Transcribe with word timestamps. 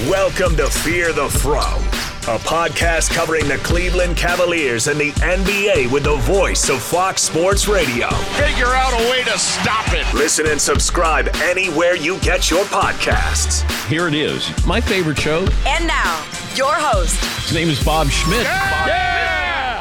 Welcome 0.00 0.56
to 0.56 0.66
Fear 0.66 1.12
the 1.12 1.28
Fro, 1.28 1.60
a 1.60 2.38
podcast 2.40 3.14
covering 3.14 3.46
the 3.46 3.58
Cleveland 3.58 4.16
Cavaliers 4.16 4.88
and 4.88 4.98
the 4.98 5.12
NBA 5.12 5.88
with 5.88 6.02
the 6.02 6.16
voice 6.16 6.68
of 6.68 6.82
Fox 6.82 7.22
Sports 7.22 7.68
Radio. 7.68 8.10
Figure 8.34 8.66
out 8.66 8.92
a 8.92 9.08
way 9.08 9.22
to 9.22 9.38
stop 9.38 9.92
it. 9.92 10.12
Listen 10.12 10.46
and 10.48 10.60
subscribe 10.60 11.28
anywhere 11.36 11.94
you 11.94 12.18
get 12.18 12.50
your 12.50 12.64
podcasts. 12.64 13.62
Here 13.86 14.08
it 14.08 14.14
is, 14.14 14.50
my 14.66 14.80
favorite 14.80 15.18
show. 15.18 15.46
And 15.64 15.86
now, 15.86 16.26
your 16.56 16.74
host. 16.74 17.24
His 17.44 17.54
name 17.54 17.68
is 17.68 17.82
Bob 17.82 18.08
Schmidt. 18.08 18.42
Yeah! 18.42 19.13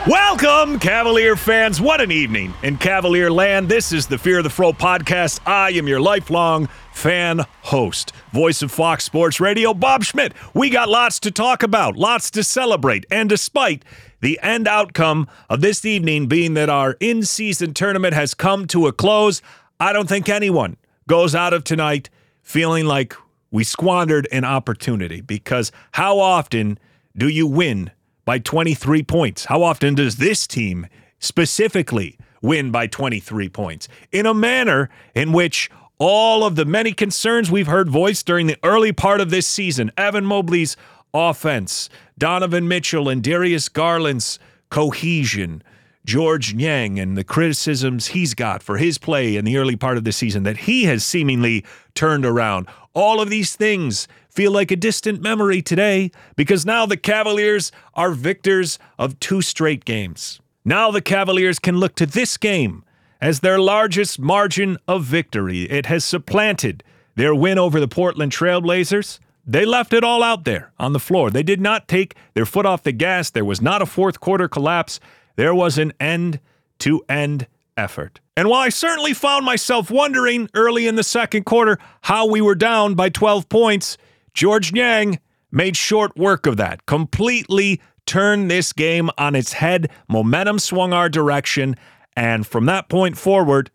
Welcome, 0.08 0.80
Cavalier 0.80 1.38
fans. 1.38 1.80
What 1.80 2.02
an 2.02 2.12
evening 2.12 2.54
in 2.62 2.76
Cavalier 2.76 3.32
land. 3.32 3.70
This 3.70 3.94
is 3.94 4.06
the 4.06 4.18
Fear 4.18 4.40
of 4.40 4.44
the 4.44 4.50
Fro 4.50 4.74
podcast. 4.74 5.40
I 5.46 5.70
am 5.70 5.88
your 5.88 6.02
lifelong 6.02 6.68
fan 6.92 7.46
host, 7.62 8.12
voice 8.34 8.62
of 8.62 8.70
Fox 8.70 9.06
Sports 9.06 9.40
Radio, 9.40 9.74
Bob 9.74 10.04
Schmidt. 10.04 10.34
We 10.54 10.70
got 10.70 10.90
lots 10.90 11.22
to 11.22 11.32
talk 11.32 11.64
about, 11.64 11.96
lots 11.96 12.30
to 12.32 12.44
celebrate, 12.44 13.06
and 13.10 13.30
despite 13.30 13.86
the 14.20 14.38
end 14.44 14.68
outcome 14.68 15.30
of 15.50 15.62
this 15.62 15.86
evening 15.86 16.28
being 16.28 16.54
that 16.56 16.70
our 16.70 16.98
in 17.00 17.24
season 17.24 17.74
tournament 17.74 18.14
has 18.14 18.34
come 18.34 18.68
to 18.68 18.88
a 18.88 18.92
close, 18.92 19.42
I 19.80 19.94
don't 19.94 20.10
think 20.10 20.28
anyone 20.28 20.76
goes 21.08 21.34
out 21.34 21.54
of 21.54 21.64
tonight 21.64 22.10
feeling 22.42 22.86
like 22.86 23.16
we 23.52 23.64
squandered 23.64 24.28
an 24.34 24.44
opportunity 24.44 25.22
because 25.22 25.72
how 25.94 26.20
often 26.20 26.78
do 27.16 27.30
you 27.30 27.48
win 27.48 27.90
by 28.26 28.40
23 28.40 29.04
points? 29.04 29.46
How 29.46 29.64
often 29.64 29.96
does 29.96 30.18
this 30.18 30.48
team 30.48 30.88
specifically 31.20 32.18
win 32.42 32.72
by 32.72 32.88
23 32.88 33.50
points? 33.50 33.88
In 34.12 34.26
a 34.26 34.34
manner 34.34 34.90
in 35.14 35.32
which 35.32 35.70
all 36.00 36.44
of 36.44 36.56
the 36.56 36.66
many 36.66 36.92
concerns 36.92 37.52
we've 37.52 37.68
heard 37.68 37.90
voiced 37.90 38.26
during 38.26 38.48
the 38.48 38.58
early 38.64 38.92
part 38.92 39.22
of 39.22 39.30
this 39.30 39.48
season, 39.48 39.92
Evan 39.98 40.26
Mobley's 40.26 40.76
offense, 41.14 41.90
Donovan 42.18 42.68
Mitchell 42.68 43.10
and 43.10 43.24
Darius 43.24 43.70
Garland's 43.70 44.40
cohesion, 44.70 45.64
George 46.06 46.54
Niang 46.54 47.00
and 47.00 47.18
the 47.18 47.24
criticisms 47.24 48.08
he's 48.08 48.34
got 48.34 48.62
for 48.62 48.78
his 48.78 48.98
play 48.98 49.38
in 49.38 49.46
the 49.46 49.58
early 49.58 49.76
part 49.76 49.96
of 49.98 50.04
the 50.04 50.12
season 50.12 50.44
that 50.44 50.58
he 50.58 50.84
has 50.84 51.06
seemingly 51.06 51.64
turned 51.96 52.26
around. 52.26 52.68
All 52.94 53.22
of 53.22 53.30
these 53.30 53.56
things 53.56 54.08
feel 54.34 54.52
like 54.52 54.72
a 54.72 54.76
distant 54.76 55.22
memory 55.22 55.62
today 55.62 56.12
because 56.36 56.66
now 56.66 56.86
the 56.86 56.98
Cavaliers 56.98 57.72
are 57.94 58.12
victors 58.12 58.80
of 58.98 59.20
two 59.20 59.42
straight 59.42 59.86
games. 59.86 60.40
Now 60.66 60.92
the 60.92 61.02
Cavaliers 61.02 61.60
can 61.60 61.78
look 61.78 61.96
to 61.96 62.06
this 62.06 62.38
game 62.38 62.84
as 63.22 63.42
their 63.42 63.60
largest 63.60 64.20
margin 64.20 64.78
of 64.88 65.04
victory. 65.04 65.64
It 65.64 65.86
has 65.86 66.04
supplanted 66.04 66.84
their 67.16 67.36
win 67.36 67.60
over 67.60 67.80
the 67.80 67.88
Portland 67.88 68.32
Trailblazers. 68.32 69.20
They 69.46 69.66
left 69.66 69.94
it 69.94 70.04
all 70.04 70.24
out 70.24 70.46
there 70.46 70.72
on 70.80 70.94
the 70.94 71.00
floor. 71.00 71.30
They 71.30 71.44
did 71.44 71.62
not 71.62 71.88
take 71.88 72.16
their 72.34 72.46
foot 72.46 72.66
off 72.66 72.84
the 72.84 72.92
gas. 72.92 73.30
There 73.30 73.46
was 73.46 73.62
not 73.62 73.82
a 73.82 73.86
fourth 73.86 74.20
quarter 74.20 74.48
collapse. 74.48 75.00
There 75.36 75.54
was 75.54 75.78
an 75.78 75.94
end 76.00 76.40
to 76.80 77.04
end 77.08 77.48
effort. 77.78 78.20
And 78.36 78.50
while 78.50 78.62
I 78.62 78.70
certainly 78.70 79.14
found 79.14 79.46
myself 79.46 79.92
wondering 79.92 80.50
early 80.56 80.88
in 80.88 80.96
the 80.96 81.04
second 81.04 81.44
quarter 81.44 81.78
how 82.02 82.26
we 82.26 82.42
were 82.42 82.56
down 82.56 82.96
by 82.96 83.10
12 83.10 83.48
points, 83.48 83.98
George 84.34 84.74
Niang 84.74 85.20
made 85.52 85.78
short 85.78 86.16
work 86.18 86.46
of 86.46 86.58
that, 86.58 86.86
completely 86.86 87.80
turned 88.06 88.50
this 88.50 88.74
game 88.74 89.10
on 89.18 89.36
its 89.36 89.54
head. 89.54 89.90
Momentum 90.10 90.60
swung 90.60 90.94
our 90.94 91.10
direction. 91.10 91.76
And 92.16 92.46
from 92.46 92.66
that 92.66 92.90
point 92.90 93.18
forward, 93.18 93.70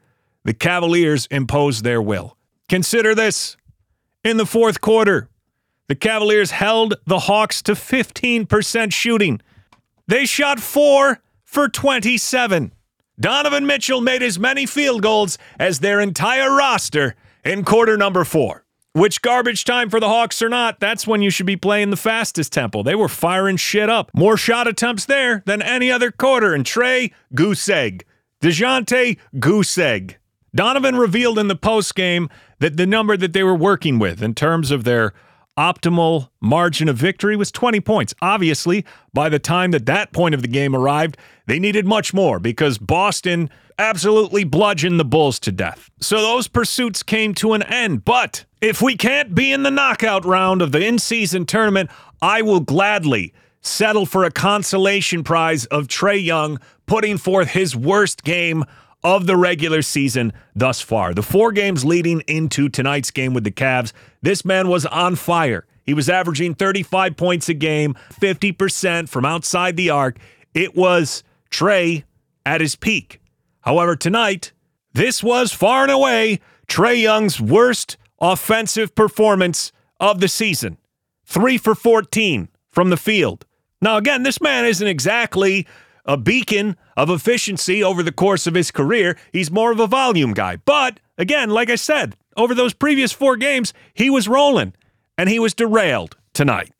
the 0.45 0.55
Cavaliers 0.55 1.27
imposed 1.31 1.85
their 1.85 2.03
will. 2.03 2.37
Consider 2.69 3.15
this 3.15 3.57
in 4.25 4.37
the 4.37 4.47
fourth 4.47 4.81
quarter, 4.81 5.29
the 5.87 5.95
Cavaliers 5.95 6.51
held 6.51 6.95
the 7.07 7.21
Hawks 7.21 7.63
to 7.63 7.73
15% 7.73 8.93
shooting. 8.93 9.41
They 10.07 10.27
shot 10.27 10.61
four 10.61 11.21
for 11.45 11.69
27. 11.69 12.73
Donovan 13.19 13.67
Mitchell 13.67 14.01
made 14.01 14.23
as 14.23 14.39
many 14.39 14.67
field 14.67 15.03
goals 15.03 15.39
as 15.59 15.81
their 15.81 16.01
entire 16.01 16.55
roster 16.55 17.15
in 17.45 17.65
quarter 17.65 17.97
number 17.97 18.25
four. 18.25 18.65
Which 18.99 19.23
garbage 19.23 19.63
time 19.63 19.91
for 19.91 20.01
the 20.01 20.09
Hawks 20.09 20.43
or 20.43 20.49
not, 20.49 20.81
that's 20.81 21.07
when 21.07 21.23
you 21.23 21.31
should 21.31 21.47
be 21.47 21.57
playing 21.57 21.91
the 21.91 21.97
fastest 21.97 22.53
tempo. 22.53 22.83
They 22.83 22.97
were 22.97 23.07
firing 23.07 23.57
shit 23.57 23.89
up. 23.89 24.11
More 24.13 24.37
shot 24.37 24.67
attempts 24.67 25.05
there 25.05 25.45
than 25.47 25.63
any 25.63 25.89
other 25.89 26.11
quarter. 26.11 26.53
And 26.53 26.65
Trae, 26.65 27.13
goose 27.33 27.69
egg. 27.69 28.05
DeJounte, 28.43 29.19
goose 29.39 29.79
egg. 29.79 30.19
Donovan 30.53 30.97
revealed 30.97 31.39
in 31.39 31.47
the 31.47 31.55
post 31.55 31.95
game 31.95 32.29
that 32.59 32.77
the 32.77 32.89
number 32.89 33.17
that 33.17 33.33
they 33.33 33.45
were 33.45 33.55
working 33.55 34.01
with 34.01 34.21
in 34.21 34.35
terms 34.35 34.73
of 34.73 34.83
their 34.83 35.13
optimal 35.57 36.31
margin 36.41 36.89
of 36.89 36.97
victory 36.97 37.37
was 37.37 37.53
20 37.53 37.79
points. 37.81 38.15
Obviously, 38.21 38.85
by 39.15 39.29
the 39.29 39.39
time 39.39 39.71
that 39.71 39.87
that 39.87 40.13
point 40.13 40.35
of 40.35 40.43
the 40.43 40.49
game 40.49 40.75
arrived, 40.75 41.17
they 41.47 41.61
needed 41.61 41.87
much 41.87 42.13
more 42.13 42.41
because 42.41 42.79
Boston 42.79 43.49
absolutely 43.79 44.43
bludgeoned 44.43 44.99
the 44.99 45.05
Bulls 45.05 45.39
to 45.39 45.53
death. 45.53 45.89
So 46.01 46.21
those 46.21 46.49
pursuits 46.49 47.05
came 47.05 47.33
to 47.35 47.53
an 47.53 47.63
end. 47.63 48.05
But 48.05 48.45
if 48.61 48.83
we 48.83 48.97
can't 48.97 49.35
be 49.35 49.53
in 49.53 49.63
the 49.63 49.71
knockout 49.71 50.25
round 50.25 50.63
of 50.63 50.73
the 50.73 50.85
in 50.85 50.99
season 50.99 51.47
tournament, 51.47 51.91
I 52.21 52.43
will 52.43 52.61
gladly 52.61 53.33
settle 53.61 54.07
for 54.07 54.25
a 54.25 54.31
consolation 54.31 55.23
prize 55.23 55.65
of 55.67 55.89
Trae 55.89 56.23
Young 56.23 56.59
putting 56.87 57.19
forth 57.19 57.51
his 57.51 57.77
worst 57.77 58.25
game 58.25 58.65
of 59.05 59.27
the 59.27 59.37
regular 59.37 59.83
season 59.83 60.33
thus 60.57 60.81
far. 60.81 61.15
The 61.15 61.23
four 61.23 61.53
games 61.53 61.85
leading 61.85 62.21
into 62.27 62.69
tonight's 62.69 63.11
game 63.11 63.35
with 63.35 63.45
the 63.45 63.51
Cavs, 63.53 63.93
this 64.23 64.45
man 64.45 64.69
was 64.69 64.87
on 64.87 65.15
fire. 65.15 65.67
He 65.85 65.95
was 65.95 66.09
averaging 66.09 66.55
35 66.55 67.17
points 67.17 67.49
a 67.49 67.55
game, 67.55 67.95
50% 68.13 69.09
from 69.09 69.25
outside 69.25 69.77
the 69.77 69.91
arc. 69.91 70.19
It 70.53 70.75
was 70.77 71.23
Trae 71.51 72.05
at 72.45 72.61
his 72.61 72.75
peak. 72.75 73.21
However, 73.61 73.97
tonight, 73.97 74.53
this 74.93 75.23
was 75.23 75.53
far 75.53 75.83
and 75.83 75.93
away 75.93 76.41
Trae 76.67 77.01
Young's 77.01 77.41
worst 77.41 77.97
offensive 78.21 78.95
performance 78.95 79.73
of 80.01 80.21
the 80.21 80.29
season. 80.29 80.79
Three 81.25 81.59
for 81.59 81.75
14 81.75 82.49
from 82.71 82.91
the 82.91 82.97
field. 82.97 83.45
Now, 83.81 83.97
again, 83.97 84.23
this 84.23 84.41
man 84.41 84.65
isn't 84.65 84.87
exactly 84.87 85.67
a 86.05 86.17
beacon 86.17 86.77
of 86.97 87.11
efficiency 87.11 87.85
over 87.85 88.03
the 88.03 88.13
course 88.13 88.47
of 88.47 88.55
his 88.55 88.71
career. 88.71 89.17
He's 89.33 89.51
more 89.51 89.71
of 89.71 89.79
a 89.79 89.87
volume 89.87 90.33
guy. 90.33 90.57
But 90.57 91.01
again, 91.19 91.51
like 91.51 91.71
I 91.71 91.77
said, 91.77 92.17
over 92.37 92.55
those 92.55 92.73
previous 92.73 93.13
four 93.13 93.37
games, 93.37 93.75
he 93.93 94.09
was 94.09 94.27
rolling 94.27 94.73
and 95.17 95.29
he 95.29 95.39
was 95.39 95.55
derailed 95.55 96.17
tonight. 96.33 96.73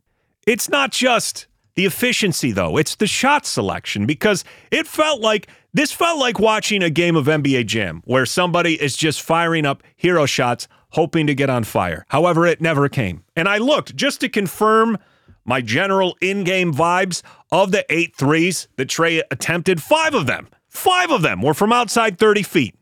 It's 0.47 0.69
not 0.69 0.93
just 0.93 1.47
the 1.75 1.85
efficiency, 1.85 2.51
though, 2.53 2.77
it's 2.77 2.97
the 2.97 3.07
shot 3.07 3.47
selection 3.47 4.07
because 4.07 4.45
it 4.71 4.87
felt 4.89 5.21
like 5.21 5.49
this 5.75 5.93
felt 5.93 6.19
like 6.19 6.41
watching 6.41 6.83
a 6.83 6.91
game 6.91 7.15
of 7.15 7.27
NBA 7.27 7.67
Jam 7.67 8.03
where 8.05 8.27
somebody 8.27 8.81
is 8.83 8.97
just 8.97 9.23
firing 9.23 9.67
up 9.67 9.83
hero 9.95 10.27
shots, 10.27 10.67
hoping 10.91 11.27
to 11.27 11.35
get 11.35 11.51
on 11.51 11.65
fire. 11.65 12.05
However, 12.09 12.47
it 12.47 12.61
never 12.61 12.89
came. 12.89 13.25
And 13.37 13.49
I 13.49 13.59
looked 13.59 13.97
just 13.97 14.21
to 14.21 14.29
confirm 14.29 14.99
my 15.45 15.61
general 15.61 16.17
in 16.21 16.45
game 16.45 16.73
vibes 16.73 17.23
of 17.51 17.73
the 17.73 17.85
eight 17.89 18.15
threes 18.15 18.69
that 18.77 18.89
Trae 18.89 19.23
attempted, 19.31 19.83
five 19.83 20.15
of 20.15 20.27
them, 20.27 20.49
five 20.69 21.11
of 21.11 21.23
them 21.23 21.43
were 21.43 21.55
from 21.55 21.73
outside 21.73 22.19
30 22.19 22.43
feet. 22.43 22.75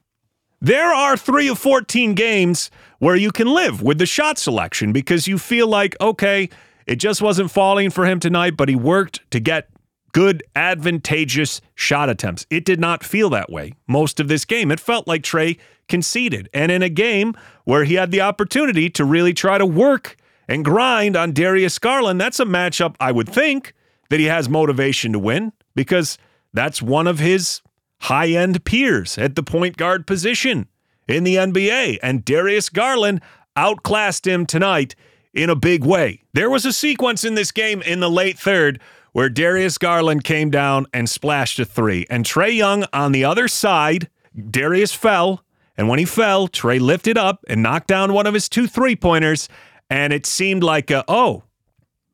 There 0.61 0.93
are 0.93 1.16
three 1.16 1.49
of 1.49 1.59
14 1.59 2.15
games 2.15 2.71
where 2.99 3.15
you 3.15 3.31
can 3.31 3.47
live 3.47 3.83
with 3.83 3.99
the 3.99 4.06
shot 4.06 4.39
selection 4.39 4.93
because 4.93 5.28
you 5.28 5.39
feel 5.39 5.69
like, 5.69 5.95
okay, 6.00 6.49
it 6.87 6.97
just 6.97 7.21
wasn't 7.21 7.50
falling 7.50 7.91
for 7.91 8.06
him 8.06 8.21
tonight, 8.21 8.56
but 8.56 8.69
he 8.69 8.75
worked 8.75 9.31
to 9.31 9.39
get 9.39 9.69
good, 10.16 10.43
advantageous 10.54 11.60
shot 11.75 12.09
attempts. 12.09 12.47
It 12.48 12.65
did 12.65 12.80
not 12.80 13.04
feel 13.04 13.28
that 13.28 13.53
way 13.53 13.74
most 13.86 14.18
of 14.18 14.28
this 14.28 14.47
game. 14.47 14.71
It 14.71 14.80
felt 14.80 15.07
like 15.07 15.21
Trae 15.21 15.59
conceded. 15.91 16.48
And 16.54 16.72
in 16.72 16.80
a 16.80 16.89
game 16.89 17.34
where 17.65 17.84
he 17.84 17.97
had 17.97 18.13
the 18.13 18.22
opportunity 18.22 18.89
to 18.89 19.04
really 19.04 19.34
try 19.34 19.59
to 19.59 19.66
work 19.66 20.16
and 20.48 20.65
grind 20.65 21.16
on 21.16 21.33
Darius 21.33 21.78
Garland, 21.78 22.18
that's 22.18 22.41
a 22.41 22.47
matchup 22.47 22.97
I 22.98 23.13
would 23.13 23.28
think 23.28 23.74
that 24.09 24.18
he 24.18 24.24
has 24.24 24.48
motivation 24.48 25.13
to 25.13 25.18
win 25.18 25.53
because 25.74 26.16
that's 26.54 26.80
one 26.80 27.07
of 27.07 27.19
his 27.19 27.60
high 28.01 28.28
end 28.28 28.65
peers 28.65 29.19
at 29.19 29.34
the 29.34 29.42
point 29.42 29.77
guard 29.77 30.07
position 30.07 30.66
in 31.07 31.24
the 31.24 31.36
NBA. 31.36 31.98
And 32.03 32.24
Darius 32.24 32.71
Garland 32.71 33.21
outclassed 33.54 34.27
him 34.27 34.47
tonight 34.47 34.95
in 35.34 35.51
a 35.51 35.54
big 35.54 35.84
way. 35.84 36.22
There 36.33 36.48
was 36.48 36.65
a 36.65 36.72
sequence 36.72 37.22
in 37.22 37.34
this 37.34 37.53
game 37.53 37.83
in 37.83 38.01
the 38.01 38.10
late 38.10 38.39
third 38.39 38.80
where 39.16 39.30
Darius 39.30 39.78
Garland 39.78 40.24
came 40.24 40.51
down 40.51 40.84
and 40.92 41.09
splashed 41.09 41.59
a 41.59 41.65
three. 41.65 42.04
And 42.10 42.22
Trae 42.22 42.54
Young 42.54 42.84
on 42.92 43.13
the 43.13 43.24
other 43.24 43.48
side, 43.48 44.10
Darius 44.51 44.92
fell. 44.92 45.42
And 45.74 45.89
when 45.89 45.98
he 45.98 46.04
fell, 46.04 46.48
Trae 46.48 46.78
lifted 46.78 47.16
up 47.16 47.42
and 47.48 47.63
knocked 47.63 47.86
down 47.86 48.13
one 48.13 48.27
of 48.27 48.34
his 48.34 48.47
two 48.47 48.66
three 48.66 48.95
pointers. 48.95 49.48
And 49.89 50.13
it 50.13 50.27
seemed 50.27 50.63
like, 50.63 50.91
a, 50.91 51.03
oh, 51.09 51.45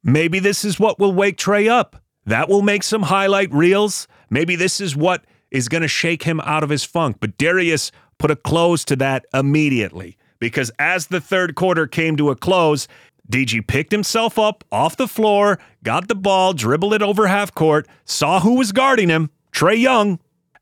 maybe 0.05 0.39
this 0.39 0.65
is 0.65 0.79
what 0.79 1.01
will 1.01 1.13
wake 1.13 1.39
Trae 1.39 1.69
up. 1.69 2.01
That 2.27 2.49
will 2.49 2.63
make 2.63 2.85
some 2.85 3.03
highlight 3.03 3.53
reels. 3.53 4.07
Maybe 4.31 4.55
this 4.55 4.81
is 4.81 4.95
what 4.95 5.25
is 5.51 5.69
going 5.69 5.83
to 5.83 5.89
shake 5.89 6.23
him 6.23 6.39
out 6.43 6.63
of 6.63 6.71
his 6.71 6.85
funk. 6.85 7.17
But 7.19 7.37
Darius 7.37 7.91
put 8.19 8.31
a 8.31 8.37
close 8.37 8.85
to 8.85 8.95
that 8.95 9.27
immediately 9.35 10.19
because 10.39 10.71
as 10.79 11.09
the 11.09 11.21
third 11.21 11.57
quarter 11.57 11.89
came 11.89 12.17
to 12.17 12.31
a 12.31 12.37
close, 12.37 12.87
DG 13.31 13.67
picked 13.67 13.93
himself 13.93 14.39
up 14.39 14.65
off 14.73 14.97
the 14.97 15.09
floor, 15.09 15.59
got 15.85 16.09
the 16.09 16.15
ball, 16.15 16.53
dribbled 16.53 16.95
it 16.95 17.03
over 17.03 17.27
half 17.27 17.55
court, 17.55 17.87
saw 18.05 18.41
who 18.41 18.57
was 18.57 18.73
guarding 18.73 19.09
him, 19.09 19.31
Trae 19.53 19.81
Young. 19.81 20.19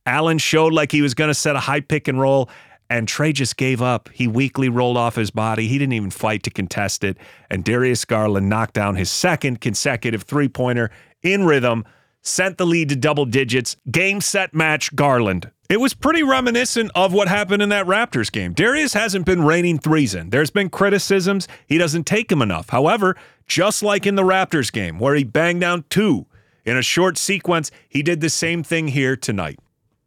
Allen 0.06 0.38
showed 0.38 0.72
like 0.72 0.92
he 0.92 1.02
was 1.02 1.14
going 1.14 1.28
to 1.28 1.34
set 1.34 1.56
a 1.56 1.60
high 1.60 1.80
pick 1.80 2.08
and 2.08 2.20
roll, 2.20 2.48
and 2.88 3.06
Trae 3.06 3.32
just 3.32 3.56
gave 3.56 3.80
up. 3.80 4.08
He 4.12 4.26
weakly 4.26 4.68
rolled 4.68 4.96
off 4.96 5.14
his 5.14 5.30
body. 5.30 5.68
He 5.68 5.78
didn't 5.78 5.92
even 5.92 6.10
fight 6.10 6.42
to 6.44 6.50
contest 6.50 7.04
it. 7.04 7.16
And 7.48 7.64
Darius 7.64 8.04
Garland 8.04 8.48
knocked 8.48 8.74
down 8.74 8.96
his 8.96 9.10
second 9.10 9.60
consecutive 9.60 10.22
three 10.22 10.48
pointer 10.48 10.90
in 11.22 11.44
rhythm, 11.44 11.84
sent 12.22 12.58
the 12.58 12.66
lead 12.66 12.88
to 12.88 12.96
double 12.96 13.26
digits. 13.26 13.76
Game, 13.90 14.20
set, 14.20 14.54
match, 14.54 14.94
Garland. 14.96 15.50
It 15.70 15.78
was 15.78 15.94
pretty 15.94 16.25
reminiscent 16.25 16.90
of 16.96 17.12
what 17.12 17.28
happened 17.28 17.62
in 17.62 17.69
that 17.69 17.87
Raptors 17.87 18.32
game. 18.32 18.55
Darius 18.55 18.93
hasn't 18.93 19.25
been 19.25 19.44
raining 19.44 19.78
threes 19.78 20.17
in. 20.17 20.31
There's 20.31 20.50
been 20.50 20.69
criticisms. 20.69 21.46
He 21.64 21.78
doesn't 21.78 22.08
take 22.08 22.28
them 22.28 22.43
enough. 22.43 22.70
However, 22.70 23.17
just 23.46 23.81
like 23.81 24.05
in 24.05 24.17
the 24.17 24.25
Raptors 24.25 24.72
game, 24.72 24.99
where 24.99 25.14
he 25.14 25.22
banged 25.22 25.61
down 25.61 25.84
two 25.88 26.26
in 26.64 26.76
a 26.76 26.82
short 26.82 27.17
sequence, 27.17 27.70
he 27.88 28.02
did 28.02 28.20
the 28.20 28.28
same 28.28 28.64
thing 28.64 28.88
here 28.88 29.14
tonight. 29.14 29.61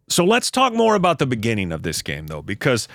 So 0.09 0.25
let's 0.25 0.51
talk 0.51 0.73
more 0.73 0.95
about 0.95 1.19
the 1.19 1.25
beginning 1.25 1.71
of 1.71 1.83
this 1.83 2.01
game, 2.01 2.27
though, 2.27 2.41
because 2.41 2.89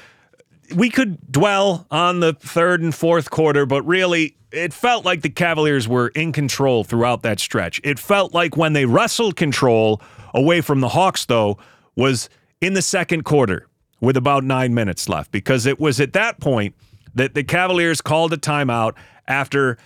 we 0.76 0.90
could 0.90 1.32
dwell 1.32 1.86
on 1.90 2.20
the 2.20 2.34
third 2.34 2.82
and 2.82 2.94
fourth 2.94 3.30
quarter, 3.30 3.64
but 3.64 3.80
really, 3.84 4.36
it 4.52 4.74
felt 4.74 5.06
like 5.06 5.22
the 5.22 5.30
Cavaliers 5.30 5.88
were 5.88 6.08
in 6.08 6.32
control 6.32 6.84
throughout 6.84 7.22
that 7.22 7.40
stretch. 7.40 7.80
It 7.82 7.98
felt 7.98 8.34
like 8.34 8.58
when 8.58 8.74
they 8.74 8.84
wrestled 8.84 9.36
control 9.36 10.02
away 10.34 10.60
from 10.60 10.80
the 10.80 10.90
Hawks, 10.90 11.24
though, 11.24 11.56
was 11.96 12.28
in 12.60 12.74
the 12.74 12.82
second 12.82 13.24
quarter 13.24 13.66
with 14.00 14.16
about 14.16 14.44
nine 14.44 14.74
minutes 14.74 15.08
left, 15.08 15.32
because 15.32 15.66
it 15.66 15.80
was 15.80 16.00
at 16.00 16.12
that 16.12 16.40
point 16.40 16.74
that 17.14 17.34
the 17.34 17.42
Cavaliers 17.42 18.00
called 18.00 18.32
a 18.32 18.36
timeout 18.36 18.94
after 19.26 19.76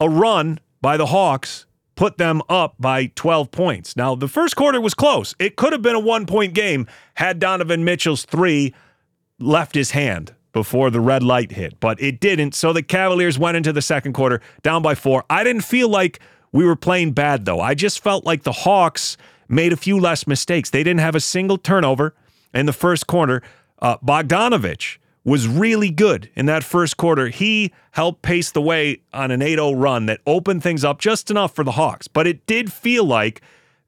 a 0.00 0.08
run 0.08 0.58
by 0.80 0.96
the 0.96 1.06
Hawks 1.06 1.66
put 1.94 2.16
them 2.16 2.40
up 2.48 2.74
by 2.78 3.06
12 3.14 3.50
points. 3.50 3.94
Now, 3.94 4.14
the 4.14 4.26
first 4.26 4.56
quarter 4.56 4.80
was 4.80 4.94
close. 4.94 5.34
It 5.38 5.56
could 5.56 5.72
have 5.72 5.82
been 5.82 5.94
a 5.94 6.00
one 6.00 6.24
point 6.24 6.54
game 6.54 6.86
had 7.14 7.38
Donovan 7.38 7.84
Mitchell's 7.84 8.24
three 8.24 8.74
left 9.38 9.74
his 9.74 9.90
hand 9.90 10.34
before 10.52 10.90
the 10.90 11.00
red 11.00 11.22
light 11.22 11.52
hit, 11.52 11.78
but 11.78 12.00
it 12.00 12.18
didn't. 12.18 12.54
So 12.54 12.72
the 12.72 12.82
Cavaliers 12.82 13.38
went 13.38 13.58
into 13.58 13.72
the 13.72 13.82
second 13.82 14.14
quarter 14.14 14.40
down 14.62 14.80
by 14.80 14.94
four. 14.94 15.24
I 15.28 15.44
didn't 15.44 15.62
feel 15.62 15.88
like 15.88 16.20
we 16.52 16.64
were 16.64 16.74
playing 16.74 17.12
bad, 17.12 17.44
though. 17.44 17.60
I 17.60 17.74
just 17.74 18.02
felt 18.02 18.24
like 18.24 18.44
the 18.44 18.52
Hawks 18.52 19.18
made 19.50 19.72
a 19.72 19.76
few 19.76 19.98
less 19.98 20.26
mistakes. 20.26 20.70
They 20.70 20.82
didn't 20.82 21.00
have 21.00 21.14
a 21.14 21.20
single 21.20 21.58
turnover 21.58 22.14
in 22.54 22.66
the 22.66 22.72
first 22.72 23.06
quarter. 23.06 23.42
Uh, 23.80 23.98
Bogdanovich 23.98 24.98
was 25.24 25.46
really 25.46 25.90
good 25.90 26.30
in 26.34 26.46
that 26.46 26.64
first 26.64 26.96
quarter. 26.96 27.28
He 27.28 27.72
helped 27.90 28.22
pace 28.22 28.50
the 28.50 28.62
way 28.62 29.02
on 29.12 29.30
an 29.30 29.42
8 29.42 29.56
0 29.56 29.72
run 29.72 30.06
that 30.06 30.20
opened 30.26 30.62
things 30.62 30.84
up 30.84 30.98
just 30.98 31.30
enough 31.30 31.54
for 31.54 31.64
the 31.64 31.72
Hawks. 31.72 32.08
But 32.08 32.26
it 32.26 32.46
did 32.46 32.72
feel 32.72 33.04
like 33.04 33.42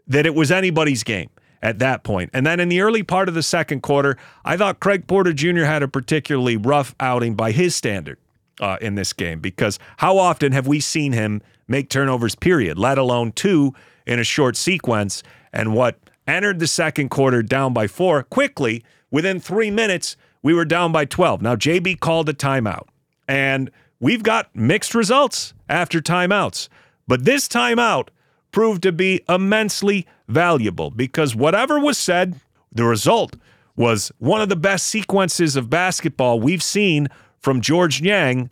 that 0.06 0.26
it 0.26 0.34
was 0.34 0.50
anybody's 0.50 1.04
game 1.04 1.30
at 1.62 1.78
that 1.78 2.02
point. 2.02 2.30
And 2.32 2.44
then 2.44 2.60
in 2.60 2.68
the 2.68 2.80
early 2.80 3.02
part 3.02 3.28
of 3.28 3.34
the 3.34 3.42
second 3.42 3.82
quarter, 3.82 4.18
I 4.44 4.56
thought 4.56 4.80
Craig 4.80 5.06
Porter 5.06 5.32
Jr. 5.32 5.64
had 5.64 5.82
a 5.82 5.88
particularly 5.88 6.56
rough 6.56 6.94
outing 7.00 7.34
by 7.34 7.52
his 7.52 7.74
standard 7.74 8.18
uh, 8.60 8.76
in 8.80 8.96
this 8.96 9.12
game 9.12 9.40
because 9.40 9.78
how 9.98 10.18
often 10.18 10.52
have 10.52 10.66
we 10.66 10.80
seen 10.80 11.12
him 11.12 11.40
make 11.68 11.88
turnovers, 11.88 12.34
period, 12.34 12.78
let 12.78 12.98
alone 12.98 13.32
two 13.32 13.72
in 14.06 14.18
a 14.18 14.24
short 14.24 14.56
sequence? 14.56 15.22
And 15.52 15.74
what 15.74 15.98
entered 16.26 16.58
the 16.58 16.66
second 16.66 17.10
quarter 17.10 17.42
down 17.42 17.72
by 17.72 17.86
four 17.86 18.22
quickly 18.22 18.82
within 19.10 19.40
three 19.40 19.70
minutes 19.70 20.16
we 20.42 20.54
were 20.54 20.64
down 20.64 20.92
by 20.92 21.04
12. 21.04 21.40
Now, 21.40 21.54
JB 21.54 22.00
called 22.00 22.28
a 22.28 22.34
timeout, 22.34 22.88
and 23.28 23.70
we've 24.00 24.22
got 24.22 24.54
mixed 24.54 24.94
results 24.94 25.54
after 25.68 26.00
timeouts. 26.00 26.68
But 27.06 27.24
this 27.24 27.48
timeout 27.48 28.08
proved 28.50 28.82
to 28.82 28.92
be 28.92 29.22
immensely 29.28 30.06
valuable 30.28 30.90
because 30.90 31.36
whatever 31.36 31.78
was 31.78 31.96
said, 31.96 32.40
the 32.72 32.84
result 32.84 33.36
was 33.76 34.12
one 34.18 34.40
of 34.40 34.48
the 34.48 34.56
best 34.56 34.86
sequences 34.86 35.56
of 35.56 35.70
basketball 35.70 36.40
we've 36.40 36.62
seen 36.62 37.08
from 37.38 37.60
George 37.60 38.02
Niang 38.02 38.50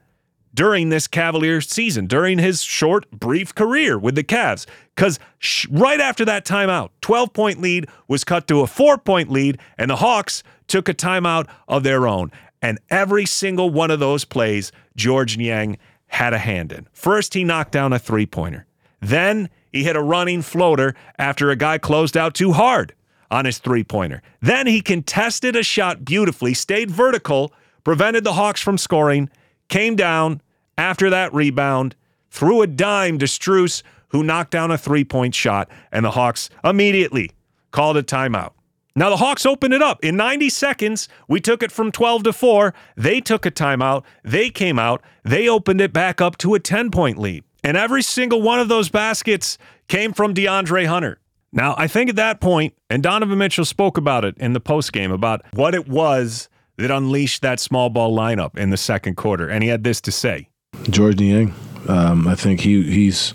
during 0.54 0.88
this 0.88 1.06
Cavaliers 1.06 1.68
season, 1.68 2.06
during 2.06 2.38
his 2.38 2.62
short, 2.62 3.10
brief 3.10 3.54
career 3.54 3.98
with 3.98 4.14
the 4.14 4.24
Cavs. 4.24 4.66
Because 4.94 5.18
sh- 5.38 5.66
right 5.70 6.00
after 6.00 6.24
that 6.24 6.44
timeout, 6.44 6.90
12 7.00 7.32
point 7.32 7.60
lead 7.60 7.88
was 8.08 8.24
cut 8.24 8.46
to 8.48 8.60
a 8.60 8.66
four 8.66 8.98
point 8.98 9.30
lead, 9.30 9.58
and 9.78 9.90
the 9.90 9.96
Hawks 9.96 10.42
took 10.66 10.88
a 10.88 10.94
timeout 10.94 11.48
of 11.68 11.82
their 11.82 12.06
own. 12.06 12.30
And 12.62 12.78
every 12.90 13.26
single 13.26 13.70
one 13.70 13.90
of 13.90 14.00
those 14.00 14.24
plays, 14.24 14.70
George 14.96 15.38
Niang 15.38 15.78
had 16.08 16.32
a 16.32 16.38
hand 16.38 16.72
in. 16.72 16.88
First, 16.92 17.34
he 17.34 17.44
knocked 17.44 17.72
down 17.72 17.92
a 17.92 17.98
three 17.98 18.26
pointer. 18.26 18.66
Then 19.00 19.48
he 19.72 19.84
hit 19.84 19.96
a 19.96 20.02
running 20.02 20.42
floater 20.42 20.94
after 21.18 21.50
a 21.50 21.56
guy 21.56 21.78
closed 21.78 22.16
out 22.16 22.34
too 22.34 22.52
hard 22.52 22.94
on 23.30 23.44
his 23.44 23.58
three 23.58 23.84
pointer. 23.84 24.20
Then 24.40 24.66
he 24.66 24.80
contested 24.80 25.56
a 25.56 25.62
shot 25.62 26.04
beautifully, 26.04 26.52
stayed 26.52 26.90
vertical, 26.90 27.52
prevented 27.84 28.24
the 28.24 28.34
Hawks 28.34 28.60
from 28.60 28.76
scoring, 28.76 29.30
came 29.70 29.96
down 29.96 30.42
after 30.76 31.08
that 31.08 31.32
rebound, 31.32 31.96
threw 32.30 32.60
a 32.60 32.66
dime 32.66 33.18
to 33.18 33.26
Strus, 33.26 33.82
who 34.08 34.22
knocked 34.22 34.50
down 34.50 34.70
a 34.70 34.76
three 34.76 35.04
point 35.04 35.34
shot, 35.34 35.70
and 35.90 36.04
the 36.04 36.10
Hawks 36.10 36.50
immediately 36.62 37.30
called 37.70 37.96
a 37.96 38.02
timeout. 38.02 38.52
Now, 38.96 39.08
the 39.08 39.16
Hawks 39.16 39.46
opened 39.46 39.72
it 39.72 39.80
up. 39.80 40.04
In 40.04 40.16
90 40.16 40.50
seconds, 40.50 41.08
we 41.28 41.40
took 41.40 41.62
it 41.62 41.70
from 41.70 41.92
12 41.92 42.24
to 42.24 42.32
4. 42.32 42.74
They 42.96 43.20
took 43.20 43.46
a 43.46 43.50
timeout. 43.50 44.02
They 44.24 44.50
came 44.50 44.78
out. 44.78 45.00
They 45.22 45.48
opened 45.48 45.80
it 45.80 45.92
back 45.92 46.20
up 46.20 46.36
to 46.38 46.54
a 46.54 46.60
10 46.60 46.90
point 46.90 47.16
lead. 47.16 47.44
And 47.62 47.76
every 47.76 48.02
single 48.02 48.42
one 48.42 48.58
of 48.58 48.68
those 48.68 48.88
baskets 48.88 49.58
came 49.86 50.12
from 50.12 50.34
DeAndre 50.34 50.86
Hunter. 50.86 51.20
Now, 51.52 51.74
I 51.78 51.86
think 51.86 52.10
at 52.10 52.16
that 52.16 52.40
point, 52.40 52.74
and 52.88 53.02
Donovan 53.02 53.38
Mitchell 53.38 53.64
spoke 53.64 53.96
about 53.96 54.24
it 54.24 54.36
in 54.38 54.54
the 54.54 54.60
postgame 54.60 55.12
about 55.12 55.42
what 55.52 55.74
it 55.74 55.88
was 55.88 56.48
that 56.80 56.90
unleashed 56.90 57.42
that 57.42 57.60
small 57.60 57.90
ball 57.90 58.16
lineup 58.16 58.56
in 58.56 58.70
the 58.70 58.76
second 58.76 59.16
quarter. 59.16 59.48
And 59.48 59.62
he 59.62 59.68
had 59.68 59.84
this 59.84 60.00
to 60.02 60.12
say 60.12 60.48
George 60.88 61.18
Niang, 61.18 61.54
um, 61.88 62.26
I 62.26 62.34
think 62.34 62.60
he 62.60 62.82
he's 62.82 63.32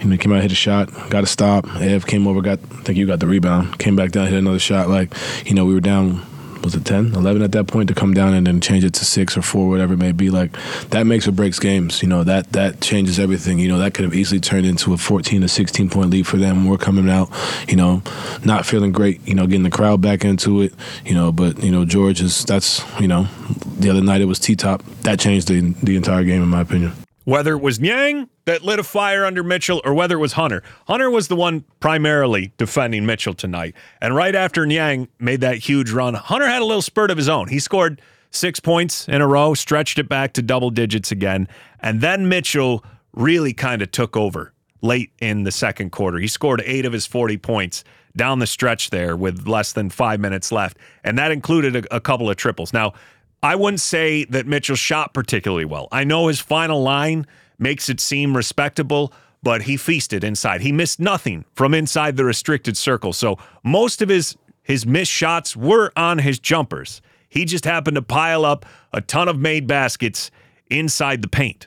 you 0.00 0.08
know, 0.08 0.16
came 0.16 0.32
out, 0.32 0.42
hit 0.42 0.52
a 0.52 0.56
shot, 0.56 0.90
got 1.10 1.22
a 1.22 1.26
stop. 1.26 1.66
Ev 1.76 2.06
came 2.06 2.26
over, 2.26 2.40
got 2.40 2.58
I 2.58 2.82
think 2.82 2.98
you 2.98 3.06
got 3.06 3.20
the 3.20 3.26
rebound, 3.26 3.78
came 3.78 3.94
back 3.94 4.10
down, 4.10 4.26
hit 4.26 4.38
another 4.38 4.58
shot. 4.58 4.88
Like, 4.88 5.14
you 5.46 5.54
know, 5.54 5.64
we 5.64 5.74
were 5.74 5.80
down 5.80 6.22
was 6.62 6.74
it 6.74 6.84
10, 6.84 7.14
11 7.14 7.42
at 7.42 7.52
that 7.52 7.66
point 7.66 7.88
to 7.88 7.94
come 7.94 8.14
down 8.14 8.34
and 8.34 8.46
then 8.46 8.60
change 8.60 8.84
it 8.84 8.94
to 8.94 9.04
six 9.04 9.36
or 9.36 9.42
four, 9.42 9.68
whatever 9.68 9.94
it 9.94 9.98
may 9.98 10.12
be. 10.12 10.30
Like 10.30 10.52
that 10.90 11.06
makes 11.06 11.26
or 11.26 11.32
breaks 11.32 11.58
games. 11.58 12.02
You 12.02 12.08
know 12.08 12.24
that 12.24 12.52
that 12.52 12.80
changes 12.80 13.18
everything. 13.18 13.58
You 13.58 13.68
know 13.68 13.78
that 13.78 13.94
could 13.94 14.04
have 14.04 14.14
easily 14.14 14.40
turned 14.40 14.66
into 14.66 14.92
a 14.92 14.96
14 14.96 15.40
to 15.40 15.48
16 15.48 15.90
point 15.90 16.10
lead 16.10 16.26
for 16.26 16.36
them. 16.36 16.66
We're 16.66 16.78
coming 16.78 17.10
out, 17.10 17.30
you 17.68 17.76
know, 17.76 18.02
not 18.44 18.66
feeling 18.66 18.92
great. 18.92 19.26
You 19.26 19.34
know, 19.34 19.46
getting 19.46 19.62
the 19.62 19.70
crowd 19.70 20.00
back 20.00 20.24
into 20.24 20.60
it. 20.62 20.74
You 21.04 21.14
know, 21.14 21.32
but 21.32 21.62
you 21.62 21.70
know 21.70 21.84
George 21.84 22.20
is 22.20 22.44
that's 22.44 22.82
you 23.00 23.08
know 23.08 23.28
the 23.78 23.90
other 23.90 24.02
night 24.02 24.20
it 24.20 24.26
was 24.26 24.38
T 24.38 24.56
top. 24.56 24.82
That 25.02 25.18
changed 25.18 25.48
the 25.48 25.60
the 25.82 25.96
entire 25.96 26.24
game 26.24 26.42
in 26.42 26.48
my 26.48 26.60
opinion 26.60 26.92
whether 27.24 27.54
it 27.54 27.60
was 27.60 27.80
Niang 27.80 28.28
that 28.44 28.62
lit 28.62 28.78
a 28.78 28.82
fire 28.82 29.24
under 29.24 29.42
Mitchell 29.42 29.80
or 29.84 29.94
whether 29.94 30.16
it 30.16 30.20
was 30.20 30.32
Hunter. 30.32 30.62
Hunter 30.86 31.10
was 31.10 31.28
the 31.28 31.36
one 31.36 31.64
primarily 31.80 32.52
defending 32.56 33.06
Mitchell 33.06 33.34
tonight. 33.34 33.74
And 34.00 34.16
right 34.16 34.34
after 34.34 34.66
Niang 34.66 35.08
made 35.18 35.40
that 35.40 35.58
huge 35.58 35.90
run, 35.90 36.14
Hunter 36.14 36.46
had 36.46 36.62
a 36.62 36.64
little 36.64 36.82
spurt 36.82 37.10
of 37.10 37.16
his 37.16 37.28
own. 37.28 37.48
He 37.48 37.58
scored 37.58 38.00
six 38.30 38.58
points 38.58 39.08
in 39.08 39.20
a 39.20 39.26
row, 39.26 39.54
stretched 39.54 39.98
it 39.98 40.08
back 40.08 40.32
to 40.34 40.42
double 40.42 40.70
digits 40.70 41.12
again. 41.12 41.46
And 41.80 42.00
then 42.00 42.28
Mitchell 42.28 42.84
really 43.14 43.52
kind 43.52 43.82
of 43.82 43.90
took 43.90 44.16
over 44.16 44.52
late 44.80 45.12
in 45.20 45.44
the 45.44 45.52
second 45.52 45.90
quarter. 45.90 46.18
He 46.18 46.26
scored 46.28 46.62
eight 46.64 46.84
of 46.84 46.92
his 46.92 47.06
40 47.06 47.38
points 47.38 47.84
down 48.16 48.40
the 48.40 48.46
stretch 48.46 48.90
there 48.90 49.16
with 49.16 49.46
less 49.46 49.72
than 49.72 49.88
five 49.88 50.20
minutes 50.20 50.50
left. 50.50 50.76
And 51.04 51.16
that 51.18 51.30
included 51.30 51.76
a, 51.76 51.96
a 51.96 52.00
couple 52.00 52.28
of 52.28 52.36
triples. 52.36 52.72
Now, 52.72 52.94
I 53.42 53.56
wouldn't 53.56 53.80
say 53.80 54.24
that 54.26 54.46
Mitchell 54.46 54.76
shot 54.76 55.14
particularly 55.14 55.64
well. 55.64 55.88
I 55.90 56.04
know 56.04 56.28
his 56.28 56.40
final 56.40 56.82
line 56.82 57.26
makes 57.62 57.88
it 57.88 58.00
seem 58.00 58.36
respectable, 58.36 59.12
but 59.42 59.62
he 59.62 59.76
feasted 59.76 60.24
inside. 60.24 60.60
He 60.60 60.72
missed 60.72 61.00
nothing 61.00 61.44
from 61.54 61.74
inside 61.74 62.16
the 62.16 62.24
restricted 62.24 62.76
circle. 62.76 63.12
So 63.12 63.38
most 63.64 64.02
of 64.02 64.08
his 64.08 64.36
his 64.62 64.86
missed 64.86 65.10
shots 65.10 65.56
were 65.56 65.92
on 65.96 66.18
his 66.18 66.38
jumpers. 66.38 67.02
He 67.28 67.44
just 67.44 67.64
happened 67.64 67.96
to 67.96 68.02
pile 68.02 68.44
up 68.44 68.64
a 68.92 69.00
ton 69.00 69.28
of 69.28 69.38
made 69.38 69.66
baskets 69.66 70.30
inside 70.70 71.22
the 71.22 71.28
paint. 71.28 71.66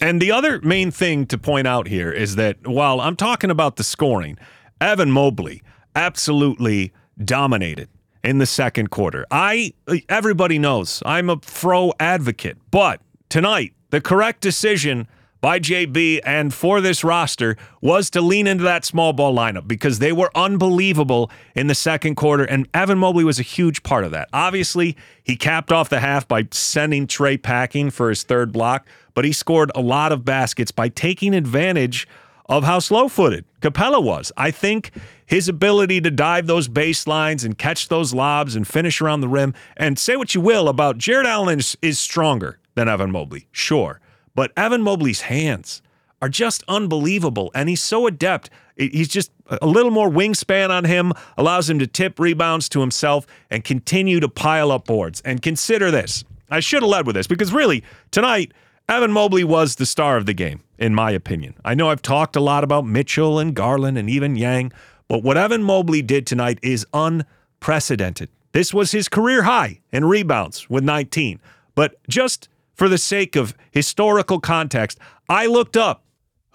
And 0.00 0.20
the 0.20 0.30
other 0.30 0.60
main 0.60 0.90
thing 0.90 1.26
to 1.26 1.38
point 1.38 1.66
out 1.66 1.88
here 1.88 2.12
is 2.12 2.36
that 2.36 2.66
while 2.66 3.00
I'm 3.00 3.16
talking 3.16 3.50
about 3.50 3.76
the 3.76 3.84
scoring, 3.84 4.38
Evan 4.80 5.10
Mobley 5.10 5.62
absolutely 5.96 6.92
dominated 7.24 7.88
in 8.22 8.38
the 8.38 8.46
second 8.46 8.90
quarter. 8.90 9.26
I 9.30 9.72
everybody 10.08 10.58
knows 10.58 11.02
I'm 11.06 11.30
a 11.30 11.38
Fro 11.40 11.92
advocate, 12.00 12.58
but 12.70 13.00
tonight 13.28 13.72
the 13.94 14.00
correct 14.00 14.40
decision 14.40 15.06
by 15.40 15.60
JB 15.60 16.18
and 16.24 16.52
for 16.52 16.80
this 16.80 17.04
roster 17.04 17.56
was 17.80 18.10
to 18.10 18.20
lean 18.20 18.48
into 18.48 18.64
that 18.64 18.84
small 18.84 19.12
ball 19.12 19.32
lineup 19.32 19.68
because 19.68 20.00
they 20.00 20.10
were 20.10 20.32
unbelievable 20.34 21.30
in 21.54 21.68
the 21.68 21.76
second 21.76 22.16
quarter, 22.16 22.42
and 22.42 22.66
Evan 22.74 22.98
Mobley 22.98 23.22
was 23.22 23.38
a 23.38 23.44
huge 23.44 23.84
part 23.84 24.02
of 24.02 24.10
that. 24.10 24.28
Obviously, 24.32 24.96
he 25.22 25.36
capped 25.36 25.70
off 25.70 25.90
the 25.90 26.00
half 26.00 26.26
by 26.26 26.48
sending 26.50 27.06
Trae 27.06 27.40
packing 27.40 27.88
for 27.90 28.08
his 28.08 28.24
third 28.24 28.50
block, 28.50 28.88
but 29.14 29.24
he 29.24 29.32
scored 29.32 29.70
a 29.76 29.80
lot 29.80 30.10
of 30.10 30.24
baskets 30.24 30.72
by 30.72 30.88
taking 30.88 31.32
advantage 31.32 32.08
of 32.46 32.64
how 32.64 32.80
slow 32.80 33.06
footed 33.06 33.44
Capela 33.60 34.02
was. 34.02 34.32
I 34.36 34.50
think 34.50 34.90
his 35.24 35.48
ability 35.48 36.00
to 36.00 36.10
dive 36.10 36.48
those 36.48 36.66
baselines 36.66 37.44
and 37.44 37.56
catch 37.56 37.86
those 37.86 38.12
lobs 38.12 38.56
and 38.56 38.66
finish 38.66 39.00
around 39.00 39.20
the 39.20 39.28
rim, 39.28 39.54
and 39.76 40.00
say 40.00 40.16
what 40.16 40.34
you 40.34 40.40
will 40.40 40.68
about 40.68 40.98
Jarrett 40.98 41.28
Allen 41.28 41.60
is, 41.60 41.76
is 41.80 42.00
stronger 42.00 42.58
than 42.74 42.88
Evan 42.88 43.10
Mobley, 43.10 43.48
sure. 43.52 44.00
But 44.34 44.52
Evan 44.56 44.82
Mobley's 44.82 45.22
hands 45.22 45.82
are 46.20 46.28
just 46.28 46.64
unbelievable, 46.68 47.50
and 47.54 47.68
he's 47.68 47.82
so 47.82 48.06
adept. 48.06 48.50
He's 48.76 49.08
just 49.08 49.30
a 49.48 49.66
little 49.66 49.90
more 49.90 50.08
wingspan 50.08 50.70
on 50.70 50.84
him, 50.84 51.12
allows 51.36 51.68
him 51.68 51.78
to 51.78 51.86
tip 51.86 52.18
rebounds 52.18 52.68
to 52.70 52.80
himself 52.80 53.26
and 53.50 53.62
continue 53.62 54.20
to 54.20 54.28
pile 54.28 54.72
up 54.72 54.86
boards. 54.86 55.20
And 55.24 55.42
consider 55.42 55.90
this 55.90 56.24
I 56.50 56.60
should 56.60 56.82
have 56.82 56.90
led 56.90 57.06
with 57.06 57.14
this 57.14 57.26
because 57.26 57.52
really, 57.52 57.84
tonight, 58.10 58.52
Evan 58.88 59.12
Mobley 59.12 59.44
was 59.44 59.76
the 59.76 59.86
star 59.86 60.16
of 60.16 60.26
the 60.26 60.34
game, 60.34 60.62
in 60.78 60.94
my 60.94 61.10
opinion. 61.10 61.54
I 61.64 61.74
know 61.74 61.90
I've 61.90 62.02
talked 62.02 62.36
a 62.36 62.40
lot 62.40 62.64
about 62.64 62.84
Mitchell 62.86 63.38
and 63.38 63.54
Garland 63.54 63.96
and 63.96 64.10
even 64.10 64.34
Niang, 64.34 64.72
but 65.08 65.22
what 65.22 65.36
Evan 65.36 65.62
Mobley 65.62 66.02
did 66.02 66.26
tonight 66.26 66.58
is 66.62 66.86
unprecedented. 66.92 68.28
This 68.52 68.72
was 68.72 68.92
his 68.92 69.08
career 69.08 69.42
high 69.42 69.80
in 69.90 70.04
rebounds 70.04 70.68
with 70.70 70.84
19. 70.84 71.40
But 71.74 71.96
just 72.08 72.48
for 72.74 72.88
the 72.88 72.98
sake 72.98 73.36
of 73.36 73.54
historical 73.70 74.40
context, 74.40 74.98
I 75.28 75.46
looked 75.46 75.76
up 75.76 76.04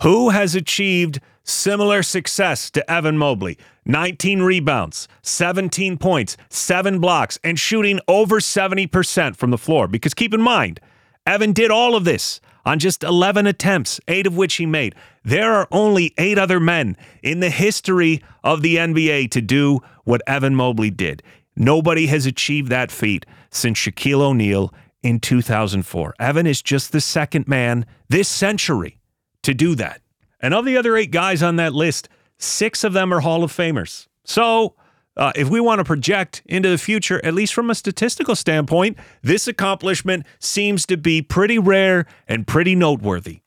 who 0.01 0.29
has 0.29 0.55
achieved 0.55 1.19
similar 1.43 2.03
success 2.03 2.69
to 2.71 2.91
Evan 2.91 3.17
Mobley 3.17 3.57
19 3.85 4.43
rebounds, 4.43 5.07
17 5.23 5.97
points, 5.97 6.38
seven 6.49 6.99
blocks, 6.99 7.39
and 7.43 7.59
shooting 7.59 7.99
over 8.07 8.39
70% 8.39 9.35
from 9.35 9.49
the 9.49 9.57
floor. 9.57 9.88
Because 9.88 10.13
keep 10.13 10.31
in 10.31 10.41
mind, 10.41 10.79
Evan 11.25 11.53
did 11.53 11.71
all 11.71 11.95
of 11.95 12.05
this 12.05 12.39
on 12.65 12.77
just 12.77 13.03
11 13.03 13.47
attempts, 13.47 13.99
eight 14.07 14.27
of 14.27 14.38
which 14.38 14.55
he 14.55 14.67
made. 14.67 14.93
There 15.23 15.53
are 15.53 15.67
only 15.71 16.13
eight 16.19 16.38
other 16.38 16.59
men 16.59 16.97
in 17.23 17.39
the 17.39 17.49
history 17.49 18.21
of 18.43 18.61
the 18.61 18.75
NBA 18.75 19.31
to 19.31 19.41
do 19.41 19.79
what 20.03 20.21
Evan 20.27 20.55
Mobley 20.55 20.91
did. 20.91 21.23
Nobody 21.55 22.05
has 22.07 22.27
achieved 22.27 22.69
that 22.69 22.91
feat 22.91 23.25
since 23.49 23.79
Shaquille 23.79 24.21
O'Neal 24.21 24.71
in 25.03 25.20
2004. 25.20 26.15
Evan 26.20 26.48
is 26.48 26.62
just 26.62 26.91
the 26.91 27.01
second 27.01 27.48
man 27.48 27.86
this 28.10 28.27
century 28.27 29.00
to 29.44 29.53
do 29.53 29.75
that. 29.75 30.01
And 30.39 30.53
of 30.53 30.65
the 30.65 30.77
other 30.77 30.96
eight 30.96 31.12
guys 31.12 31.44
on 31.44 31.58
that 31.58 31.74
list, 31.74 32.10
six 32.38 32.84
of 32.84 32.94
them 32.94 33.13
are 33.13 33.20
Hall 33.20 33.44
of 33.44 33.51
Famers. 33.51 34.08
So, 34.24 34.75
uh, 35.18 35.34
if 35.36 35.50
we 35.50 35.60
want 35.60 35.79
to 35.79 35.84
project 35.84 36.41
into 36.46 36.70
the 36.70 36.77
future, 36.77 37.20
at 37.25 37.34
least 37.34 37.53
from 37.53 37.70
a 37.70 37.75
statistical 37.75 38.36
standpoint, 38.36 38.98
this 39.22 39.50
accomplishment 39.50 40.25
seems 40.39 40.86
to 40.86 40.96
be 40.96 41.22
pretty 41.22 41.60
rare 41.60 42.06
and 42.27 42.48
pretty 42.48 42.74
noteworthy. 42.74 43.41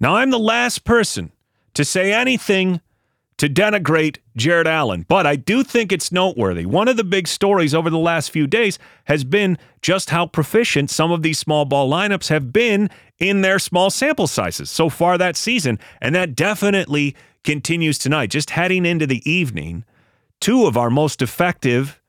Now, 0.00 0.16
I'm 0.16 0.30
the 0.30 0.38
last 0.38 0.84
person 0.84 1.32
to 1.74 1.84
say 1.84 2.12
anything 2.12 2.80
to 3.38 3.48
denigrate 3.48 4.18
Jarrett 4.36 4.66
Allen, 4.66 5.06
but 5.08 5.26
I 5.26 5.36
do 5.36 5.62
think 5.62 5.92
it's 5.92 6.12
noteworthy. 6.12 6.66
One 6.66 6.88
of 6.88 6.96
the 6.96 7.04
big 7.04 7.28
stories 7.28 7.72
over 7.72 7.88
the 7.88 7.98
last 7.98 8.30
few 8.30 8.46
days 8.46 8.78
has 9.04 9.24
been 9.24 9.56
just 9.80 10.10
how 10.10 10.26
proficient 10.26 10.90
some 10.90 11.12
of 11.12 11.22
these 11.22 11.38
small 11.38 11.64
ball 11.64 11.88
lineups 11.88 12.28
have 12.28 12.52
been 12.52 12.90
in 13.18 13.40
their 13.40 13.58
small 13.58 13.90
sample 13.90 14.26
sizes 14.26 14.70
so 14.70 14.88
far 14.88 15.16
that 15.16 15.36
season, 15.36 15.78
and 16.00 16.14
that 16.14 16.34
definitely 16.34 17.14
continues 17.44 17.96
tonight. 17.96 18.30
Just 18.30 18.50
heading 18.50 18.84
into 18.84 19.06
the 19.06 19.28
evening, 19.30 19.84
two 20.40 20.66
of 20.66 20.76
our 20.76 20.90
most 20.90 21.22
effective 21.22 22.00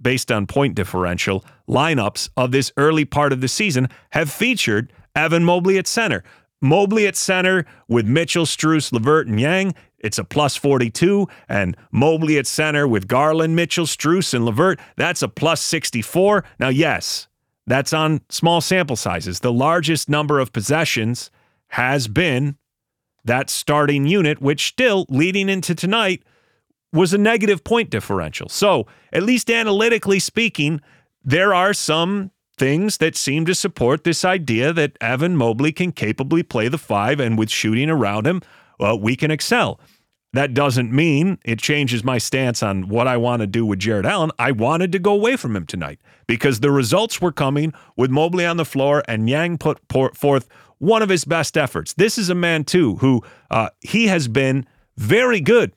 based 0.00 0.32
on 0.32 0.46
point 0.46 0.74
differential 0.74 1.44
lineups 1.68 2.30
of 2.36 2.52
this 2.52 2.72
early 2.76 3.04
part 3.04 3.32
of 3.32 3.40
the 3.40 3.48
season 3.48 3.88
have 4.10 4.30
featured 4.30 4.92
Evan 5.14 5.44
Mobley 5.44 5.78
at 5.78 5.86
center. 5.86 6.22
Mobley 6.60 7.06
at 7.06 7.16
center 7.16 7.64
with 7.88 8.06
Mitchell, 8.06 8.44
Strus, 8.44 8.92
LeVert, 8.92 9.26
and 9.26 9.36
Niang. 9.36 9.74
It's 9.98 10.18
a 10.18 10.24
plus 10.24 10.56
42. 10.56 11.28
And 11.48 11.76
Mobley 11.90 12.38
at 12.38 12.46
center 12.46 12.86
with 12.86 13.08
Garland, 13.08 13.56
Mitchell, 13.56 13.86
Strus, 13.86 14.34
and 14.34 14.44
LeVert. 14.44 14.80
That's 14.96 15.22
a 15.22 15.28
plus 15.28 15.60
64. 15.60 16.44
Now, 16.58 16.68
yes, 16.68 17.28
that's 17.66 17.92
on 17.92 18.20
small 18.28 18.60
sample 18.60 18.96
sizes. 18.96 19.40
The 19.40 19.52
largest 19.52 20.08
number 20.08 20.38
of 20.38 20.52
possessions 20.52 21.30
has 21.68 22.08
been 22.08 22.56
that 23.24 23.50
starting 23.50 24.06
unit, 24.06 24.40
which 24.40 24.66
still 24.66 25.06
leading 25.08 25.48
into 25.48 25.74
tonight 25.74 26.22
was 26.92 27.12
a 27.12 27.18
negative 27.18 27.62
point 27.62 27.90
differential. 27.90 28.48
So, 28.48 28.86
at 29.12 29.22
least 29.22 29.50
analytically 29.50 30.18
speaking, 30.18 30.80
there 31.22 31.54
are 31.54 31.72
some 31.72 32.30
things 32.60 32.98
that 32.98 33.16
seem 33.16 33.46
to 33.46 33.54
support 33.54 34.04
this 34.04 34.22
idea 34.22 34.70
that 34.70 34.98
Evan 35.00 35.34
Mobley 35.34 35.72
can 35.72 35.92
capably 35.92 36.42
play 36.42 36.68
the 36.68 36.76
five, 36.76 37.18
and 37.18 37.38
with 37.38 37.48
shooting 37.48 37.88
around 37.88 38.26
him, 38.26 38.42
well, 38.78 39.00
we 39.00 39.16
can 39.16 39.30
excel. 39.30 39.80
That 40.34 40.52
doesn't 40.52 40.92
mean 40.92 41.38
it 41.42 41.58
changes 41.58 42.04
my 42.04 42.18
stance 42.18 42.62
on 42.62 42.88
what 42.90 43.08
I 43.08 43.16
want 43.16 43.40
to 43.40 43.46
do 43.46 43.64
with 43.64 43.78
Jarrett 43.78 44.04
Allen. 44.04 44.30
I 44.38 44.52
wanted 44.52 44.92
to 44.92 44.98
go 44.98 45.14
away 45.14 45.36
from 45.36 45.56
him 45.56 45.64
tonight 45.64 46.00
because 46.26 46.60
the 46.60 46.70
results 46.70 47.18
were 47.18 47.32
coming 47.32 47.72
with 47.96 48.10
Mobley 48.10 48.44
on 48.44 48.58
the 48.58 48.66
floor 48.66 49.02
and 49.08 49.24
Niang 49.24 49.56
put 49.56 49.80
forth 49.88 50.46
one 50.76 51.00
of 51.00 51.08
his 51.08 51.24
best 51.24 51.56
efforts. 51.56 51.94
This 51.94 52.18
is 52.18 52.28
a 52.28 52.34
man, 52.34 52.64
too, 52.64 52.96
who 52.96 53.22
uh, 53.50 53.70
he 53.80 54.08
has 54.08 54.28
been 54.28 54.66
very 54.98 55.40
good 55.40 55.72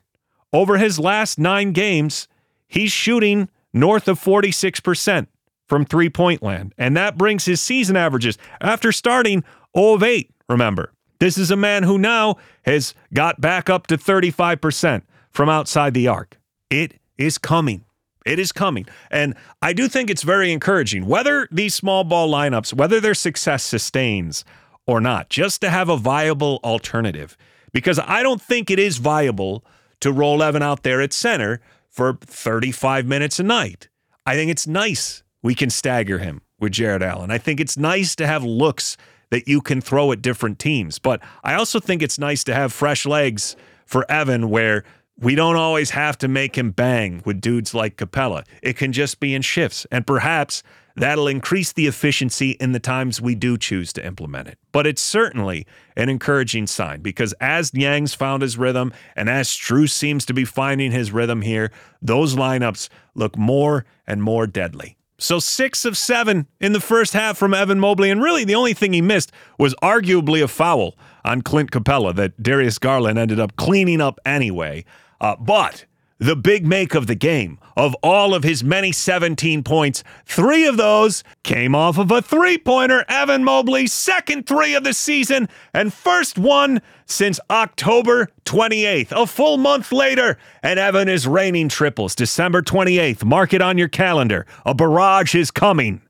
over 0.51 0.77
his 0.77 0.99
last 0.99 1.39
nine 1.39 1.71
games. 1.71 2.27
He's 2.67 2.91
shooting 2.91 3.47
north 3.73 4.09
of 4.09 4.19
46% 4.19 5.27
from 5.67 5.85
three 5.85 6.09
point 6.09 6.43
land. 6.43 6.73
And 6.77 6.95
that 6.97 7.17
brings 7.17 7.45
his 7.45 7.61
season 7.61 7.95
averages 7.95 8.37
after 8.61 8.91
starting 8.91 9.43
0 9.75 9.93
of 9.95 10.03
8, 10.03 10.29
remember. 10.49 10.93
This 11.19 11.37
is 11.37 11.51
a 11.51 11.55
man 11.55 11.83
who 11.83 11.97
now 11.97 12.35
has 12.65 12.93
got 13.13 13.39
back 13.39 13.69
up 13.69 13.87
to 13.87 13.97
35% 13.97 15.03
from 15.31 15.49
outside 15.49 15.93
the 15.93 16.07
arc. 16.07 16.37
It 16.69 16.99
is 17.17 17.37
coming. 17.37 17.85
It 18.25 18.39
is 18.39 18.51
coming. 18.51 18.85
And 19.11 19.35
I 19.61 19.73
do 19.73 19.87
think 19.87 20.09
it's 20.09 20.23
very 20.23 20.51
encouraging, 20.51 21.05
whether 21.05 21.47
these 21.51 21.75
small 21.75 22.03
ball 22.03 22.31
lineups, 22.31 22.73
whether 22.73 22.99
their 22.99 23.13
success 23.13 23.63
sustains 23.63 24.45
or 24.85 25.01
not, 25.01 25.29
just 25.29 25.61
to 25.61 25.69
have 25.69 25.89
a 25.89 25.97
viable 25.97 26.59
alternative. 26.63 27.37
Because 27.71 27.99
I 27.99 28.21
don't 28.21 28.41
think 28.41 28.69
it 28.69 28.79
is 28.79 28.97
viable 28.97 29.65
to 30.01 30.11
roll 30.11 30.43
Evan 30.43 30.61
out 30.61 30.83
there 30.83 31.01
at 31.01 31.13
center 31.13 31.61
for 31.89 32.17
35 32.21 33.05
minutes 33.05 33.39
a 33.39 33.43
night. 33.43 33.87
I 34.25 34.35
think 34.35 34.51
it's 34.51 34.67
nice 34.67 35.22
we 35.43 35.53
can 35.53 35.69
stagger 35.69 36.17
him 36.17 36.41
with 36.59 36.71
Jarrett 36.71 37.03
Allen. 37.03 37.29
I 37.29 37.37
think 37.37 37.59
it's 37.59 37.77
nice 37.77 38.15
to 38.15 38.25
have 38.25 38.43
looks 38.43 38.97
that 39.29 39.47
you 39.47 39.61
can 39.61 39.81
throw 39.81 40.11
at 40.11 40.21
different 40.21 40.57
teams, 40.57 40.97
but 40.97 41.21
I 41.43 41.53
also 41.53 41.79
think 41.79 42.01
it's 42.01 42.17
nice 42.17 42.43
to 42.45 42.55
have 42.55 42.73
fresh 42.73 43.05
legs 43.05 43.55
for 43.85 44.09
Evan 44.09 44.49
where 44.49 44.83
we 45.19 45.35
don't 45.35 45.55
always 45.55 45.91
have 45.91 46.17
to 46.19 46.27
make 46.27 46.57
him 46.57 46.71
bang 46.71 47.21
with 47.25 47.41
dudes 47.41 47.73
like 47.73 47.97
Capela. 47.97 48.45
It 48.61 48.77
can 48.77 48.91
just 48.91 49.19
be 49.19 49.35
in 49.35 49.41
shifts, 49.41 49.85
and 49.91 50.07
perhaps 50.07 50.63
that'll 50.95 51.27
increase 51.27 51.73
the 51.73 51.87
efficiency 51.87 52.51
in 52.51 52.71
the 52.71 52.79
times 52.79 53.21
we 53.21 53.35
do 53.35 53.57
choose 53.57 53.93
to 53.93 54.05
implement 54.05 54.47
it. 54.47 54.57
But 54.71 54.87
it's 54.87 55.01
certainly 55.01 55.65
an 55.95 56.09
encouraging 56.09 56.67
sign 56.67 57.01
because 57.01 57.33
as 57.41 57.71
Niang's 57.71 58.13
found 58.13 58.41
his 58.41 58.57
rhythm 58.57 58.93
and 59.15 59.29
as 59.29 59.47
Strus 59.47 59.89
seems 59.89 60.25
to 60.25 60.33
be 60.33 60.45
finding 60.45 60.91
his 60.91 61.11
rhythm 61.11 61.41
here, 61.41 61.71
those 62.01 62.35
lineups 62.35 62.89
look 63.15 63.37
more 63.37 63.85
and 64.05 64.21
more 64.21 64.47
deadly. 64.47 64.97
So 65.23 65.39
six 65.39 65.85
of 65.85 65.97
seven 65.97 66.47
in 66.59 66.73
the 66.73 66.81
first 66.81 67.13
half 67.13 67.37
from 67.37 67.53
Evan 67.53 67.79
Mobley. 67.79 68.09
And 68.09 68.21
really, 68.21 68.43
the 68.43 68.55
only 68.55 68.73
thing 68.73 68.91
he 68.91 69.01
missed 69.01 69.31
was 69.57 69.73
arguably 69.81 70.43
a 70.43 70.49
foul 70.49 70.97
on 71.23 71.41
Clint 71.41 71.71
Capela 71.71 72.13
that 72.15 72.43
Darius 72.43 72.77
Garland 72.77 73.17
ended 73.17 73.39
up 73.39 73.55
cleaning 73.55 74.01
up 74.01 74.19
anyway. 74.25 74.83
Uh, 75.21 75.37
but 75.37 75.85
the 76.19 76.35
big 76.35 76.65
make 76.65 76.95
of 76.95 77.07
the 77.07 77.15
game. 77.15 77.59
Of 77.75 77.95
all 78.03 78.35
of 78.35 78.43
his 78.43 78.63
many 78.63 78.91
17 78.91 79.63
points, 79.63 80.03
three 80.25 80.65
of 80.65 80.77
those 80.77 81.23
came 81.43 81.73
off 81.73 81.97
of 81.97 82.11
a 82.11 82.21
three 82.21 82.57
pointer. 82.57 83.03
Evan 83.09 83.43
Mobley, 83.43 83.87
second 83.87 84.45
three 84.45 84.75
of 84.75 84.83
the 84.83 84.93
season, 84.93 85.49
and 85.73 85.91
first 85.91 86.37
one 86.37 86.81
since 87.05 87.39
October 87.49 88.29
28th, 88.45 89.11
a 89.11 89.25
full 89.25 89.57
month 89.57 89.91
later. 89.91 90.37
And 90.61 90.79
Evan 90.79 91.09
is 91.09 91.27
raining 91.27 91.69
triples. 91.69 92.15
December 92.15 92.61
28th, 92.61 93.23
mark 93.23 93.53
it 93.53 93.61
on 93.61 93.77
your 93.77 93.87
calendar. 93.89 94.45
A 94.65 94.73
barrage 94.73 95.33
is 95.35 95.49
coming. 95.51 96.01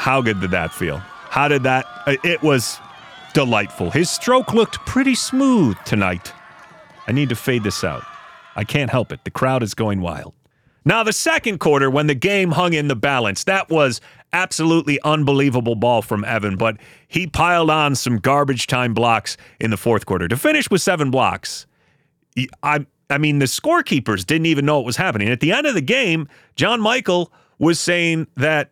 How 0.00 0.20
good 0.22 0.40
did 0.40 0.50
that 0.50 0.72
feel? 0.72 0.96
How 0.96 1.46
did 1.46 1.62
that? 1.62 1.86
Uh, 2.06 2.16
it 2.24 2.42
was 2.42 2.80
delightful. 3.32 3.90
His 3.90 4.10
stroke 4.10 4.52
looked 4.52 4.84
pretty 4.86 5.14
smooth 5.14 5.76
tonight. 5.84 6.32
I 7.06 7.12
need 7.12 7.28
to 7.30 7.36
fade 7.36 7.64
this 7.64 7.82
out. 7.84 8.04
I 8.56 8.64
can't 8.64 8.90
help 8.90 9.12
it. 9.12 9.24
The 9.24 9.30
crowd 9.30 9.62
is 9.62 9.74
going 9.74 10.00
wild. 10.00 10.34
Now, 10.84 11.02
the 11.02 11.12
second 11.12 11.60
quarter, 11.60 11.90
when 11.90 12.06
the 12.06 12.14
game 12.14 12.52
hung 12.52 12.72
in 12.72 12.88
the 12.88 12.96
balance, 12.96 13.44
that 13.44 13.68
was 13.68 14.00
absolutely 14.32 14.98
unbelievable 15.02 15.74
ball 15.74 16.02
from 16.02 16.24
Evan, 16.24 16.56
but 16.56 16.78
he 17.06 17.26
piled 17.26 17.70
on 17.70 17.94
some 17.94 18.18
garbage 18.18 18.66
time 18.66 18.94
blocks 18.94 19.36
in 19.60 19.70
the 19.70 19.76
fourth 19.76 20.06
quarter 20.06 20.26
to 20.28 20.36
finish 20.36 20.70
with 20.70 20.80
seven 20.80 21.10
blocks. 21.10 21.66
I 22.62 22.86
I 23.10 23.18
mean, 23.18 23.40
the 23.40 23.46
scorekeepers 23.46 24.24
didn't 24.24 24.46
even 24.46 24.64
know 24.64 24.76
what 24.76 24.86
was 24.86 24.96
happening. 24.96 25.28
At 25.28 25.40
the 25.40 25.52
end 25.52 25.66
of 25.66 25.74
the 25.74 25.80
game, 25.80 26.28
John 26.54 26.80
Michael 26.80 27.32
was 27.58 27.80
saying 27.80 28.28
that 28.36 28.70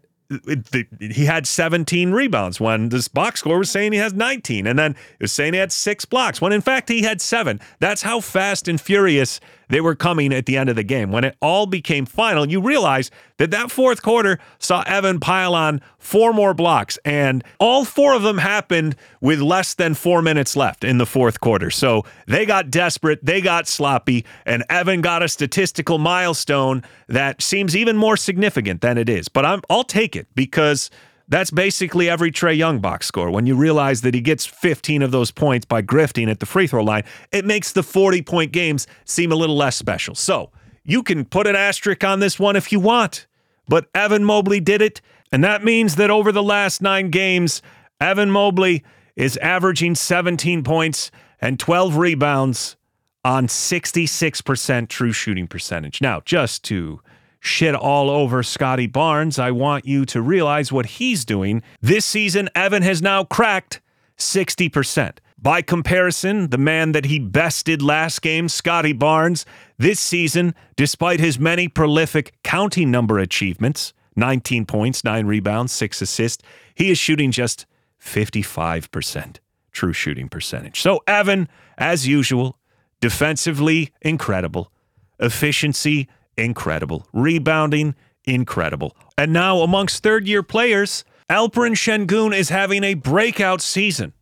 he 1.00 1.24
had 1.24 1.46
17 1.46 2.10
rebounds 2.10 2.60
when 2.60 2.90
this 2.90 3.08
box 3.08 3.40
score 3.40 3.58
was 3.58 3.70
saying 3.70 3.92
he 3.92 3.98
has 3.98 4.12
19 4.12 4.66
and 4.66 4.78
then 4.78 4.92
it 4.92 5.22
was 5.22 5.32
saying 5.32 5.54
he 5.54 5.58
had 5.58 5.72
six 5.72 6.04
blocks 6.04 6.40
when 6.40 6.52
in 6.52 6.60
fact 6.60 6.88
he 6.88 7.02
had 7.02 7.20
seven. 7.20 7.60
That's 7.80 8.02
how 8.02 8.20
fast 8.20 8.68
and 8.68 8.80
furious 8.80 9.40
they 9.68 9.80
were 9.80 9.94
coming 9.94 10.32
at 10.32 10.46
the 10.46 10.56
end 10.56 10.68
of 10.68 10.76
the 10.76 10.82
game. 10.82 11.10
When 11.10 11.24
it 11.24 11.36
all 11.40 11.66
became 11.66 12.04
final 12.04 12.48
you 12.48 12.60
realize 12.60 13.10
that 13.38 13.50
that 13.50 13.70
fourth 13.70 14.02
quarter 14.02 14.38
saw 14.58 14.82
evan 14.86 15.20
pile 15.20 15.54
on 15.54 15.80
four 15.98 16.32
more 16.32 16.52
blocks 16.52 16.98
and 17.04 17.42
all 17.58 17.84
four 17.84 18.14
of 18.14 18.22
them 18.22 18.38
happened 18.38 18.96
with 19.20 19.40
less 19.40 19.74
than 19.74 19.94
four 19.94 20.20
minutes 20.20 20.56
left 20.56 20.84
in 20.84 20.98
the 20.98 21.06
fourth 21.06 21.40
quarter. 21.40 21.70
So 21.70 22.04
they 22.26 22.44
got 22.44 22.70
desperate 22.70 23.24
they 23.24 23.40
got 23.40 23.66
sloppy 23.66 24.26
and 24.44 24.62
evan 24.68 25.00
got 25.00 25.22
a 25.22 25.28
statistical 25.28 25.98
milestone 25.98 26.82
that 27.08 27.40
seems 27.40 27.74
even 27.74 27.96
more 27.96 28.16
significant 28.16 28.82
than 28.82 28.98
it 28.98 29.08
is. 29.08 29.28
But 29.28 29.46
I'm, 29.46 29.62
i'll 29.70 29.84
take 29.84 30.16
it 30.16 30.18
it 30.18 30.26
because 30.34 30.90
that's 31.28 31.50
basically 31.50 32.08
every 32.08 32.30
Trae 32.30 32.56
Young 32.56 32.78
box 32.78 33.06
score. 33.06 33.30
When 33.30 33.46
you 33.46 33.54
realize 33.54 34.00
that 34.00 34.14
he 34.14 34.20
gets 34.20 34.46
15 34.46 35.02
of 35.02 35.10
those 35.10 35.30
points 35.30 35.66
by 35.66 35.82
grifting 35.82 36.30
at 36.30 36.40
the 36.40 36.46
free 36.46 36.66
throw 36.66 36.82
line, 36.82 37.04
it 37.32 37.44
makes 37.44 37.72
the 37.72 37.82
40 37.82 38.22
point 38.22 38.52
games 38.52 38.86
seem 39.04 39.30
a 39.30 39.36
little 39.36 39.56
less 39.56 39.76
special. 39.76 40.14
So 40.14 40.50
you 40.84 41.02
can 41.02 41.24
put 41.24 41.46
an 41.46 41.54
asterisk 41.54 42.02
on 42.02 42.20
this 42.20 42.38
one 42.38 42.56
if 42.56 42.72
you 42.72 42.80
want, 42.80 43.26
but 43.68 43.88
Evan 43.94 44.24
Mobley 44.24 44.60
did 44.60 44.80
it. 44.80 45.00
And 45.30 45.44
that 45.44 45.62
means 45.62 45.96
that 45.96 46.10
over 46.10 46.32
the 46.32 46.42
last 46.42 46.80
nine 46.80 47.10
games, 47.10 47.60
Evan 48.00 48.30
Mobley 48.30 48.82
is 49.14 49.36
averaging 49.38 49.94
17 49.94 50.64
points 50.64 51.10
and 51.40 51.60
12 51.60 51.96
rebounds 51.96 52.76
on 53.24 53.46
66% 53.46 54.88
true 54.88 55.12
shooting 55.12 55.46
percentage. 55.46 56.00
Now, 56.00 56.20
just 56.24 56.64
to 56.64 57.00
shit 57.40 57.74
all 57.74 58.10
over 58.10 58.42
Scottie 58.42 58.86
Barnes, 58.86 59.38
I 59.38 59.50
want 59.50 59.86
you 59.86 60.04
to 60.06 60.20
realize 60.20 60.72
what 60.72 60.86
he's 60.86 61.24
doing. 61.24 61.62
This 61.80 62.04
season, 62.04 62.48
Evan 62.54 62.82
has 62.82 63.00
now 63.02 63.24
cracked 63.24 63.80
60%. 64.16 65.18
By 65.40 65.62
comparison, 65.62 66.50
the 66.50 66.58
man 66.58 66.92
that 66.92 67.04
he 67.04 67.20
bested 67.20 67.80
last 67.80 68.22
game, 68.22 68.48
Scottie 68.48 68.92
Barnes, 68.92 69.46
this 69.78 70.00
season, 70.00 70.54
despite 70.74 71.20
his 71.20 71.38
many 71.38 71.68
prolific 71.68 72.34
counting 72.42 72.90
number 72.90 73.18
achievements 73.18 73.92
19 74.16 74.66
points, 74.66 75.04
9 75.04 75.26
rebounds, 75.26 75.70
6 75.72 76.02
assists 76.02 76.42
he 76.78 76.90
is 76.90 76.98
shooting 76.98 77.32
just 77.32 77.66
55% 78.00 79.38
true 79.72 79.92
shooting 79.92 80.28
percentage. 80.28 80.80
So, 80.80 81.00
Evan, 81.06 81.48
as 81.76 82.06
usual, 82.06 82.56
defensively 83.00 83.92
incredible, 84.00 84.72
efficiency 85.18 86.08
incredible. 86.38 87.06
Rebounding, 87.12 87.94
incredible. 88.24 88.96
And 89.16 89.32
now, 89.32 89.58
amongst 89.58 90.02
third 90.02 90.26
year 90.26 90.42
players, 90.42 91.04
Alperen 91.30 91.72
Sengun 91.74 92.34
is 92.34 92.48
having 92.48 92.84
a 92.84 92.94
breakout 92.94 93.60
season. 93.60 94.12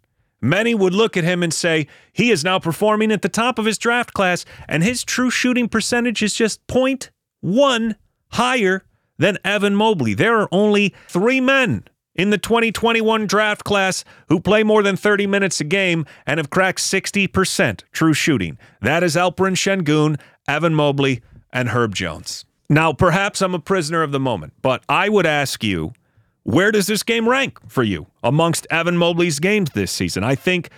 Many 0.40 0.74
would 0.74 0.94
look 0.94 1.16
at 1.16 1.24
him 1.24 1.42
and 1.42 1.52
say 1.52 1.86
he 2.12 2.30
is 2.30 2.44
now 2.44 2.58
performing 2.58 3.10
at 3.10 3.22
the 3.22 3.28
top 3.28 3.58
of 3.58 3.64
his 3.64 3.78
draft 3.78 4.12
class, 4.12 4.44
and 4.68 4.82
his 4.82 5.04
true 5.04 5.30
shooting 5.30 5.68
percentage 5.68 6.22
is 6.22 6.34
just 6.34 6.66
0.1 6.66 7.94
higher 8.30 8.84
than 9.18 9.38
Evan 9.44 9.74
Mobley. 9.74 10.14
There 10.14 10.38
are 10.40 10.48
only 10.52 10.94
three 11.08 11.40
men 11.40 11.84
in 12.14 12.30
the 12.30 12.38
2021 12.38 13.26
draft 13.26 13.64
class 13.64 14.04
who 14.28 14.40
play 14.40 14.62
more 14.62 14.82
than 14.82 14.96
30 14.96 15.26
minutes 15.26 15.60
a 15.60 15.64
game 15.64 16.06
and 16.26 16.38
have 16.38 16.50
cracked 16.50 16.80
60% 16.80 17.82
true 17.92 18.14
shooting. 18.14 18.58
That 18.80 19.02
is 19.02 19.16
Alperen 19.16 19.54
Sengun, 19.54 20.18
Evan 20.48 20.74
Mobley, 20.74 21.22
and 21.56 21.70
Herb 21.70 21.94
Jones. 21.94 22.44
Now, 22.68 22.92
perhaps 22.92 23.40
I'm 23.40 23.54
a 23.54 23.58
prisoner 23.58 24.02
of 24.02 24.12
the 24.12 24.20
moment, 24.20 24.52
but 24.60 24.84
I 24.90 25.08
would 25.08 25.24
ask 25.24 25.64
you, 25.64 25.94
where 26.42 26.70
does 26.70 26.86
this 26.86 27.02
game 27.02 27.26
rank 27.26 27.58
for 27.66 27.82
you 27.82 28.06
amongst 28.22 28.66
Evan 28.70 28.98
Mobley's 28.98 29.38
games 29.38 29.70
this 29.70 29.90
season? 29.90 30.22
I 30.22 30.34
think 30.34 30.68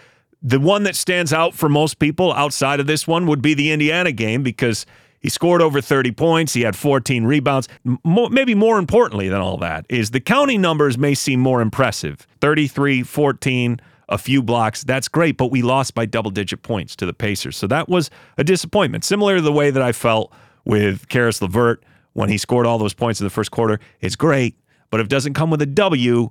the 0.40 0.61
one 0.61 0.85
that 0.85 0.94
stands 0.94 1.33
out 1.33 1.55
for 1.55 1.68
most 1.68 1.98
people 1.98 2.33
outside 2.33 2.79
of 2.79 2.87
this 2.87 3.09
one 3.09 3.26
would 3.26 3.42
be 3.42 3.55
the 3.55 3.72
Indiana 3.72 4.12
game 4.12 4.44
because 4.44 4.87
he 5.18 5.29
scored 5.29 5.61
over 5.61 5.81
30 5.81 6.12
points. 6.12 6.55
He 6.55 6.62
had 6.62 6.76
14 6.76 7.24
rebounds. 7.24 7.68
maybe 8.05 8.55
more 8.55 8.79
importantly 8.79 9.29
than 9.29 9.40
all 9.40 9.57
that 9.59 9.85
is 9.88 10.12
the 10.12 10.20
counting 10.20 10.61
numbers 10.61 10.96
may 10.96 11.14
seem 11.14 11.40
more 11.40 11.61
impressive 11.61 12.24
33, 12.40 13.03
14, 13.03 13.81
a 14.09 14.18
few 14.18 14.42
blocks. 14.42 14.85
That's 14.85 15.09
great, 15.09 15.37
but 15.37 15.50
we 15.50 15.61
lost 15.61 15.94
by 15.94 16.07
double 16.07 16.31
digit 16.31 16.62
points 16.62 16.94
to 16.96 17.07
the 17.07 17.12
Pacers. 17.12 17.57
So 17.57 17.66
that 17.66 17.88
was 17.88 18.11
a 18.37 18.44
disappointment, 18.44 19.05
similar 19.05 19.37
to 19.37 19.42
the 19.42 19.53
way 19.53 19.70
that 19.70 19.83
I 19.83 19.90
felt 19.90 20.33
with 20.68 21.09
Caris 21.09 21.42
LeVert 21.42 21.83
when 22.12 22.28
he 22.28 22.38
scored 22.38 22.66
all 22.66 22.78
those 22.78 22.94
points 22.94 23.20
in 23.20 23.26
the 23.26 23.31
first 23.31 23.50
quarter. 23.50 23.81
It's 24.00 24.14
great, 24.14 24.54
but 24.90 25.00
if 25.00 25.07
it 25.07 25.11
doesn't 25.11 25.35
come 25.35 25.50
with 25.50 25.62
a 25.62 25.66
W, 25.66 26.31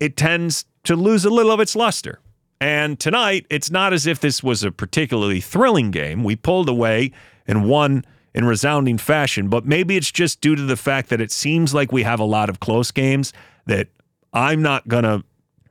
it 0.00 0.16
tends 0.16 0.64
to 0.84 0.96
lose 0.96 1.26
a 1.26 1.30
little 1.30 1.52
of 1.52 1.60
its 1.60 1.76
luster. 1.76 2.20
And 2.60 2.98
tonight, 2.98 3.46
it's 3.50 3.70
not 3.70 3.92
as 3.92 4.06
if 4.06 4.20
this 4.20 4.42
was 4.42 4.62
a 4.62 4.72
particularly 4.72 5.40
thrilling 5.40 5.90
game. 5.90 6.24
We 6.24 6.36
pulled 6.36 6.68
away 6.68 7.12
and 7.46 7.68
won 7.68 8.04
in 8.34 8.44
resounding 8.44 8.98
fashion, 8.98 9.48
but 9.48 9.66
maybe 9.66 9.96
it's 9.96 10.10
just 10.10 10.40
due 10.40 10.54
to 10.54 10.62
the 10.62 10.76
fact 10.76 11.08
that 11.10 11.20
it 11.20 11.32
seems 11.32 11.74
like 11.74 11.92
we 11.92 12.04
have 12.04 12.20
a 12.20 12.24
lot 12.24 12.48
of 12.48 12.60
close 12.60 12.90
games 12.90 13.32
that 13.66 13.88
I'm 14.32 14.62
not 14.62 14.86
going 14.88 15.04
to 15.04 15.24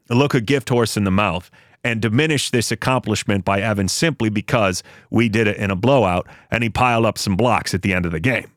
look 0.10 0.34
a 0.34 0.42
gift 0.42 0.70
horse 0.70 0.98
in 0.98 1.04
the 1.04 1.12
mouth 1.12 1.50
and 1.84 2.02
diminish 2.02 2.52
this 2.52 2.72
accomplishment 2.72 3.46
by 3.46 3.62
Evans 3.62 3.92
simply 3.92 4.30
because 4.30 4.84
we 5.10 5.30
did 5.30 5.48
it 5.48 5.58
in 5.58 5.72
a 5.72 5.76
blowout 5.76 6.28
and 6.52 6.64
he 6.64 6.70
piled 6.70 7.06
up 7.06 7.18
some 7.18 7.36
blocks 7.36 7.74
at 7.74 7.82
the 7.82 7.94
end 7.94 8.06
of 8.06 8.12
the 8.12 8.20
game. 8.20 8.52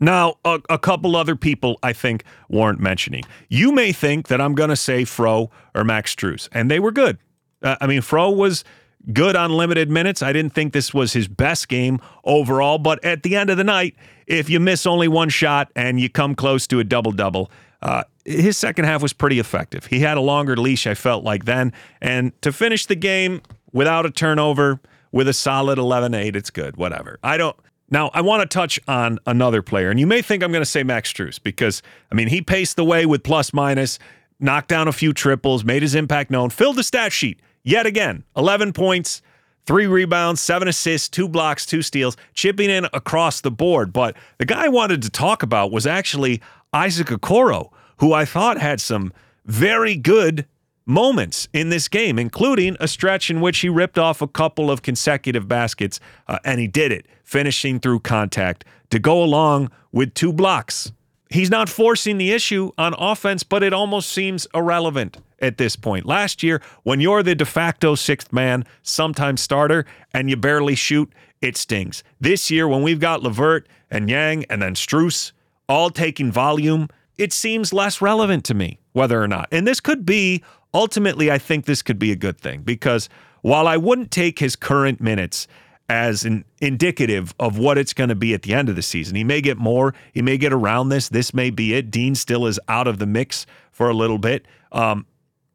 Now, 0.00 0.36
a, 0.44 0.60
a 0.70 0.78
couple 0.78 1.14
other 1.14 1.36
people 1.36 1.78
I 1.82 1.92
think 1.92 2.24
warrant 2.48 2.80
mentioning. 2.80 3.24
You 3.48 3.70
may 3.70 3.92
think 3.92 4.28
that 4.28 4.40
I'm 4.40 4.54
going 4.54 4.70
to 4.70 4.76
say 4.76 5.04
Fro 5.04 5.50
or 5.74 5.84
Max 5.84 6.14
Strus, 6.14 6.48
and 6.52 6.70
they 6.70 6.80
were 6.80 6.90
good. 6.90 7.18
Uh, 7.62 7.76
I 7.80 7.86
mean, 7.86 8.00
Fro 8.00 8.30
was 8.30 8.64
good 9.12 9.36
on 9.36 9.50
limited 9.52 9.90
minutes. 9.90 10.22
I 10.22 10.32
didn't 10.32 10.54
think 10.54 10.72
this 10.72 10.94
was 10.94 11.12
his 11.12 11.28
best 11.28 11.68
game 11.68 12.00
overall, 12.24 12.78
but 12.78 13.02
at 13.04 13.22
the 13.22 13.36
end 13.36 13.50
of 13.50 13.58
the 13.58 13.64
night, 13.64 13.94
if 14.26 14.48
you 14.48 14.58
miss 14.58 14.86
only 14.86 15.08
one 15.08 15.28
shot 15.28 15.70
and 15.76 16.00
you 16.00 16.08
come 16.08 16.34
close 16.34 16.66
to 16.68 16.80
a 16.80 16.84
double 16.84 17.12
double, 17.12 17.50
uh, 17.82 18.04
his 18.24 18.56
second 18.56 18.84
half 18.84 19.02
was 19.02 19.12
pretty 19.12 19.38
effective. 19.38 19.86
He 19.86 20.00
had 20.00 20.16
a 20.16 20.20
longer 20.20 20.56
leash, 20.56 20.86
I 20.86 20.94
felt 20.94 21.24
like 21.24 21.44
then. 21.44 21.72
And 22.00 22.40
to 22.42 22.52
finish 22.52 22.86
the 22.86 22.96
game 22.96 23.42
without 23.72 24.06
a 24.06 24.10
turnover, 24.10 24.80
with 25.12 25.28
a 25.28 25.32
solid 25.32 25.78
11 25.78 26.14
8, 26.14 26.36
it's 26.36 26.50
good. 26.50 26.76
Whatever. 26.76 27.18
I 27.22 27.36
don't. 27.36 27.56
Now, 27.92 28.10
I 28.14 28.20
want 28.20 28.42
to 28.42 28.46
touch 28.46 28.78
on 28.86 29.18
another 29.26 29.62
player. 29.62 29.90
And 29.90 29.98
you 29.98 30.06
may 30.06 30.22
think 30.22 30.44
I'm 30.44 30.52
going 30.52 30.62
to 30.62 30.70
say 30.70 30.84
Max 30.84 31.12
Strus 31.12 31.42
because, 31.42 31.82
I 32.12 32.14
mean, 32.14 32.28
he 32.28 32.40
paced 32.40 32.76
the 32.76 32.84
way 32.84 33.04
with 33.04 33.24
plus 33.24 33.52
minus, 33.52 33.98
knocked 34.38 34.68
down 34.68 34.86
a 34.86 34.92
few 34.92 35.12
triples, 35.12 35.64
made 35.64 35.82
his 35.82 35.96
impact 35.96 36.30
known, 36.30 36.50
filled 36.50 36.76
the 36.76 36.84
stat 36.84 37.12
sheet 37.12 37.40
yet 37.62 37.86
again 37.86 38.24
11 38.36 38.72
points, 38.72 39.22
three 39.66 39.86
rebounds, 39.86 40.40
seven 40.40 40.68
assists, 40.68 41.08
two 41.08 41.28
blocks, 41.28 41.66
two 41.66 41.82
steals, 41.82 42.16
chipping 42.34 42.70
in 42.70 42.86
across 42.92 43.40
the 43.40 43.50
board. 43.50 43.92
But 43.92 44.16
the 44.38 44.44
guy 44.44 44.66
I 44.66 44.68
wanted 44.68 45.02
to 45.02 45.10
talk 45.10 45.42
about 45.42 45.72
was 45.72 45.86
actually 45.86 46.40
Isaac 46.72 47.08
Okoro, 47.08 47.70
who 47.98 48.12
I 48.12 48.24
thought 48.24 48.58
had 48.58 48.80
some 48.80 49.12
very 49.44 49.96
good 49.96 50.46
moments 50.86 51.48
in 51.52 51.68
this 51.68 51.88
game, 51.88 52.18
including 52.18 52.76
a 52.80 52.88
stretch 52.88 53.30
in 53.30 53.40
which 53.40 53.60
he 53.60 53.68
ripped 53.68 53.98
off 53.98 54.22
a 54.22 54.28
couple 54.28 54.70
of 54.70 54.82
consecutive 54.82 55.46
baskets, 55.48 56.00
uh, 56.28 56.38
and 56.44 56.60
he 56.60 56.66
did 56.66 56.92
it, 56.92 57.06
finishing 57.22 57.78
through 57.78 58.00
contact 58.00 58.64
to 58.90 58.98
go 58.98 59.22
along 59.22 59.70
with 59.92 60.14
two 60.14 60.32
blocks. 60.32 60.92
He's 61.28 61.50
not 61.50 61.68
forcing 61.68 62.18
the 62.18 62.32
issue 62.32 62.72
on 62.76 62.94
offense, 62.98 63.44
but 63.44 63.62
it 63.62 63.72
almost 63.72 64.10
seems 64.10 64.48
irrelevant 64.52 65.18
at 65.38 65.58
this 65.58 65.76
point. 65.76 66.06
Last 66.06 66.42
year, 66.42 66.60
when 66.82 67.00
you're 67.00 67.22
the 67.22 67.36
de 67.36 67.44
facto 67.44 67.94
sixth 67.94 68.32
man, 68.32 68.64
sometimes 68.82 69.40
starter, 69.40 69.86
and 70.12 70.28
you 70.28 70.36
barely 70.36 70.74
shoot, 70.74 71.12
it 71.40 71.56
stings. 71.56 72.02
This 72.20 72.50
year, 72.50 72.66
when 72.66 72.82
we've 72.82 73.00
got 73.00 73.22
LeVert 73.22 73.68
and 73.90 74.06
Niang 74.06 74.44
and 74.50 74.60
then 74.60 74.74
Strus 74.74 75.32
all 75.70 75.90
taking 75.90 76.32
volume, 76.32 76.88
it 77.16 77.32
seems 77.32 77.72
less 77.72 78.02
relevant 78.02 78.44
to 78.46 78.54
me 78.54 78.80
whether 78.92 79.22
or 79.22 79.28
not. 79.28 79.48
And 79.52 79.66
this 79.66 79.80
could 79.80 80.04
be 80.04 80.42
ultimately, 80.74 81.30
I 81.30 81.38
think 81.38 81.64
this 81.64 81.80
could 81.82 81.98
be 81.98 82.12
a 82.12 82.16
good 82.16 82.38
thing 82.38 82.62
because 82.62 83.08
while 83.42 83.68
I 83.68 83.76
wouldn't 83.76 84.10
take 84.10 84.38
his 84.38 84.56
current 84.56 85.00
minutes 85.00 85.46
as 85.88 86.24
an 86.24 86.44
indicative 86.60 87.34
of 87.38 87.58
what 87.58 87.78
it's 87.78 87.92
going 87.92 88.08
to 88.08 88.14
be 88.14 88.34
at 88.34 88.42
the 88.42 88.52
end 88.52 88.68
of 88.68 88.76
the 88.76 88.82
season, 88.82 89.16
he 89.16 89.24
may 89.24 89.40
get 89.40 89.58
more, 89.58 89.94
he 90.12 90.22
may 90.22 90.38
get 90.38 90.52
around 90.52 90.88
this. 90.88 91.08
This 91.08 91.32
may 91.32 91.50
be 91.50 91.74
it. 91.74 91.90
Dean 91.90 92.14
still 92.14 92.46
is 92.46 92.60
out 92.68 92.86
of 92.86 92.98
the 92.98 93.06
mix 93.06 93.46
for 93.70 93.88
a 93.88 93.94
little 93.94 94.18
bit. 94.18 94.46
Um, 94.72 95.06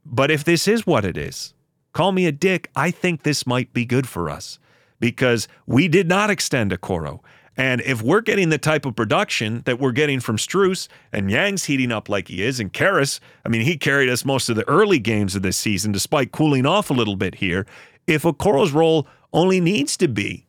but 0.05 0.31
if 0.31 0.43
this 0.43 0.67
is 0.67 0.85
what 0.85 1.03
it 1.03 1.17
is, 1.17 1.53
call 1.93 2.11
me 2.11 2.25
a 2.25 2.31
dick. 2.31 2.69
I 2.75 2.91
think 2.91 3.23
this 3.23 3.45
might 3.45 3.73
be 3.73 3.85
good 3.85 4.07
for 4.07 4.29
us 4.29 4.59
because 4.99 5.47
we 5.65 5.87
did 5.87 6.07
not 6.07 6.29
extend 6.29 6.71
a 6.71 6.77
Okoro. 6.77 7.21
And 7.57 7.81
if 7.81 8.01
we're 8.01 8.21
getting 8.21 8.49
the 8.49 8.57
type 8.57 8.85
of 8.85 8.95
production 8.95 9.61
that 9.65 9.79
we're 9.79 9.93
getting 9.93 10.19
from 10.19 10.37
Strus 10.37 10.87
and 11.13 11.27
Niang's 11.29 11.65
heating 11.65 11.91
up 11.91 12.09
like 12.09 12.27
he 12.27 12.43
is, 12.43 12.59
and 12.59 12.71
Caris, 12.71 13.19
I 13.45 13.49
mean, 13.49 13.61
he 13.61 13.77
carried 13.77 14.09
us 14.09 14.25
most 14.25 14.49
of 14.49 14.55
the 14.55 14.67
early 14.67 14.99
games 14.99 15.35
of 15.35 15.41
this 15.41 15.57
season 15.57 15.91
despite 15.91 16.31
cooling 16.31 16.65
off 16.65 16.89
a 16.89 16.93
little 16.93 17.15
bit 17.15 17.35
here. 17.35 17.65
If 18.07 18.23
Okoro's 18.23 18.71
role 18.71 19.07
only 19.31 19.61
needs 19.61 19.95
to 19.97 20.07
be, 20.07 20.45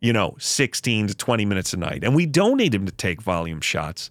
you 0.00 0.12
know, 0.12 0.36
16 0.38 1.08
to 1.08 1.14
20 1.14 1.44
minutes 1.44 1.72
a 1.72 1.76
night, 1.76 2.04
and 2.04 2.14
we 2.14 2.26
don't 2.26 2.56
need 2.56 2.74
him 2.74 2.86
to 2.86 2.92
take 2.92 3.20
volume 3.20 3.60
shots, 3.60 4.10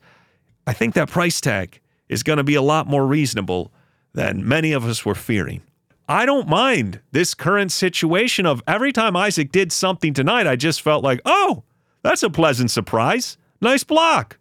I 0.67 0.73
think 0.73 0.93
that 0.95 1.09
price 1.09 1.39
tag 1.39 1.79
is 2.09 2.23
going 2.23 2.37
to 2.37 2.43
be 2.43 2.55
a 2.55 2.61
lot 2.61 2.87
more 2.87 3.07
reasonable 3.07 3.71
than 4.13 4.47
many 4.47 4.73
of 4.73 4.85
us 4.85 5.05
were 5.05 5.15
fearing. 5.15 5.61
I 6.09 6.25
don't 6.25 6.47
mind 6.47 6.99
this 7.13 7.33
current 7.33 7.71
situation 7.71 8.45
of 8.45 8.61
every 8.67 8.91
time 8.91 9.15
Isaac 9.15 9.51
did 9.51 9.71
something 9.71 10.13
tonight, 10.13 10.45
I 10.45 10.57
just 10.57 10.81
felt 10.81 11.05
like, 11.05 11.21
oh, 11.25 11.63
that's 12.03 12.23
a 12.23 12.29
pleasant 12.29 12.71
surprise. 12.71 13.37
Nice 13.61 13.83
block. 13.83 14.37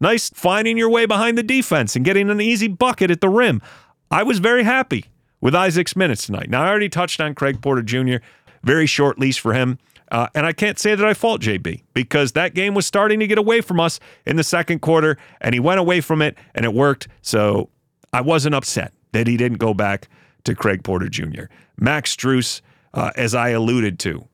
Nice 0.00 0.30
finding 0.30 0.76
your 0.76 0.88
way 0.88 1.06
behind 1.06 1.38
the 1.38 1.42
defense 1.42 1.94
and 1.94 2.04
getting 2.04 2.28
an 2.30 2.40
easy 2.40 2.68
bucket 2.68 3.10
at 3.10 3.20
the 3.20 3.28
rim. 3.28 3.62
I 4.10 4.22
was 4.22 4.40
very 4.40 4.64
happy 4.64 5.06
with 5.40 5.54
Isaac's 5.54 5.94
minutes 5.94 6.26
tonight. 6.26 6.50
Now, 6.50 6.64
I 6.64 6.68
already 6.68 6.88
touched 6.88 7.20
on 7.20 7.34
Craig 7.34 7.62
Porter 7.62 7.82
Jr., 7.82 8.16
very 8.62 8.86
short 8.86 9.18
lease 9.18 9.36
for 9.36 9.52
him. 9.52 9.78
Uh, 10.10 10.26
and 10.34 10.44
I 10.44 10.52
can't 10.52 10.78
say 10.78 10.94
that 10.94 11.06
I 11.06 11.14
fault 11.14 11.40
JB 11.40 11.84
because 11.94 12.32
that 12.32 12.54
game 12.54 12.74
was 12.74 12.86
starting 12.86 13.18
to 13.20 13.26
get 13.26 13.38
away 13.38 13.62
from 13.62 13.80
us 13.80 13.98
in 14.26 14.36
the 14.36 14.44
second 14.44 14.80
quarter, 14.80 15.16
and 15.40 15.54
he 15.54 15.60
went 15.60 15.80
away 15.80 16.02
from 16.02 16.20
it, 16.20 16.36
and 16.54 16.66
it 16.66 16.74
worked. 16.74 17.08
So 17.22 17.70
I 18.12 18.20
wasn't 18.20 18.54
upset 18.54 18.92
that 19.12 19.26
he 19.26 19.38
didn't 19.38 19.58
go 19.58 19.72
back 19.72 20.08
to 20.44 20.54
Craig 20.54 20.84
Porter 20.84 21.08
Jr. 21.08 21.44
Max 21.78 22.14
Strus, 22.14 22.60
uh, 22.92 23.12
as 23.16 23.34
I 23.34 23.50
alluded 23.50 23.98
to. 24.00 24.28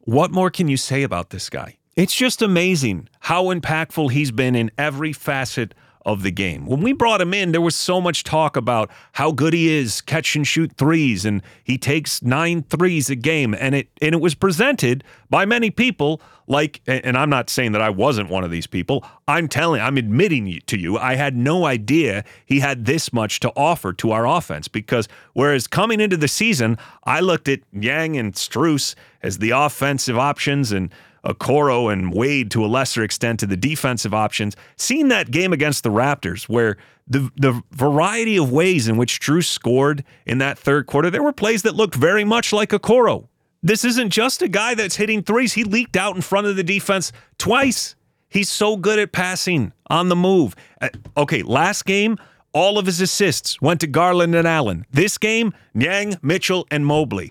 What 0.00 0.32
more 0.32 0.50
can 0.50 0.68
you 0.68 0.76
say 0.76 1.02
about 1.02 1.30
this 1.30 1.48
guy? 1.48 1.78
It's 1.94 2.14
just 2.14 2.40
amazing 2.40 3.10
how 3.20 3.44
impactful 3.54 4.12
he's 4.12 4.30
been 4.30 4.54
in 4.54 4.70
every 4.78 5.12
facet 5.12 5.74
of 6.06 6.22
the 6.22 6.30
game. 6.30 6.64
When 6.64 6.80
we 6.80 6.94
brought 6.94 7.20
him 7.20 7.34
in, 7.34 7.52
there 7.52 7.60
was 7.60 7.76
so 7.76 8.00
much 8.00 8.24
talk 8.24 8.56
about 8.56 8.90
how 9.12 9.30
good 9.30 9.52
he 9.52 9.68
is 9.70 10.00
catch 10.00 10.34
and 10.34 10.46
shoot 10.46 10.72
threes, 10.72 11.26
and 11.26 11.42
he 11.62 11.76
takes 11.76 12.22
nine 12.22 12.62
threes 12.62 13.10
a 13.10 13.14
game, 13.14 13.54
and 13.54 13.74
it 13.74 13.88
and 14.00 14.14
it 14.14 14.22
was 14.22 14.34
presented 14.34 15.04
by 15.28 15.44
many 15.44 15.70
people 15.70 16.22
like. 16.46 16.80
And 16.86 17.14
I'm 17.14 17.28
not 17.28 17.50
saying 17.50 17.72
that 17.72 17.82
I 17.82 17.90
wasn't 17.90 18.30
one 18.30 18.42
of 18.42 18.50
these 18.50 18.66
people. 18.66 19.04
I'm 19.28 19.46
telling, 19.46 19.82
I'm 19.82 19.98
admitting 19.98 20.60
to 20.66 20.78
you, 20.78 20.96
I 20.96 21.14
had 21.14 21.36
no 21.36 21.66
idea 21.66 22.24
he 22.46 22.60
had 22.60 22.86
this 22.86 23.12
much 23.12 23.38
to 23.40 23.52
offer 23.54 23.92
to 23.92 24.12
our 24.12 24.26
offense 24.26 24.66
because 24.66 25.08
whereas 25.34 25.66
coming 25.66 26.00
into 26.00 26.16
the 26.16 26.26
season, 26.26 26.78
I 27.04 27.20
looked 27.20 27.48
at 27.48 27.60
Niang 27.70 28.16
and 28.16 28.32
Strus 28.32 28.94
as 29.22 29.38
the 29.38 29.50
offensive 29.50 30.18
options 30.18 30.72
and 30.72 30.90
Okoro 31.24 31.92
and 31.92 32.12
Wade 32.12 32.50
to 32.50 32.64
a 32.64 32.66
lesser 32.66 33.02
extent 33.02 33.40
to 33.40 33.46
the 33.46 33.56
defensive 33.56 34.12
options. 34.12 34.56
Seen 34.76 35.08
that 35.08 35.30
game 35.30 35.52
against 35.52 35.84
the 35.84 35.90
Raptors 35.90 36.44
where 36.48 36.76
the 37.06 37.30
the 37.36 37.62
variety 37.72 38.36
of 38.36 38.50
ways 38.52 38.88
in 38.88 38.96
which 38.96 39.20
Drew 39.20 39.42
scored 39.42 40.04
in 40.26 40.38
that 40.38 40.58
third 40.58 40.86
quarter, 40.86 41.10
there 41.10 41.22
were 41.22 41.32
plays 41.32 41.62
that 41.62 41.74
looked 41.74 41.94
very 41.94 42.24
much 42.24 42.52
like 42.52 42.70
Okoro. 42.70 43.28
This 43.62 43.84
isn't 43.84 44.10
just 44.10 44.42
a 44.42 44.48
guy 44.48 44.74
that's 44.74 44.96
hitting 44.96 45.22
threes. 45.22 45.52
He 45.52 45.62
leaked 45.62 45.96
out 45.96 46.16
in 46.16 46.22
front 46.22 46.48
of 46.48 46.56
the 46.56 46.64
defense 46.64 47.12
twice. 47.38 47.94
He's 48.28 48.50
so 48.50 48.76
good 48.76 48.98
at 48.98 49.12
passing 49.12 49.72
on 49.88 50.08
the 50.08 50.16
move. 50.16 50.56
Uh, 50.80 50.88
okay, 51.16 51.42
last 51.42 51.84
game, 51.84 52.16
all 52.52 52.78
of 52.78 52.86
his 52.86 53.00
assists 53.00 53.60
went 53.60 53.80
to 53.80 53.86
Garland 53.86 54.34
and 54.34 54.48
Allen. 54.48 54.84
This 54.90 55.16
game, 55.16 55.52
Niang, 55.74 56.16
Mitchell, 56.22 56.66
and 56.70 56.84
Mobley. 56.84 57.30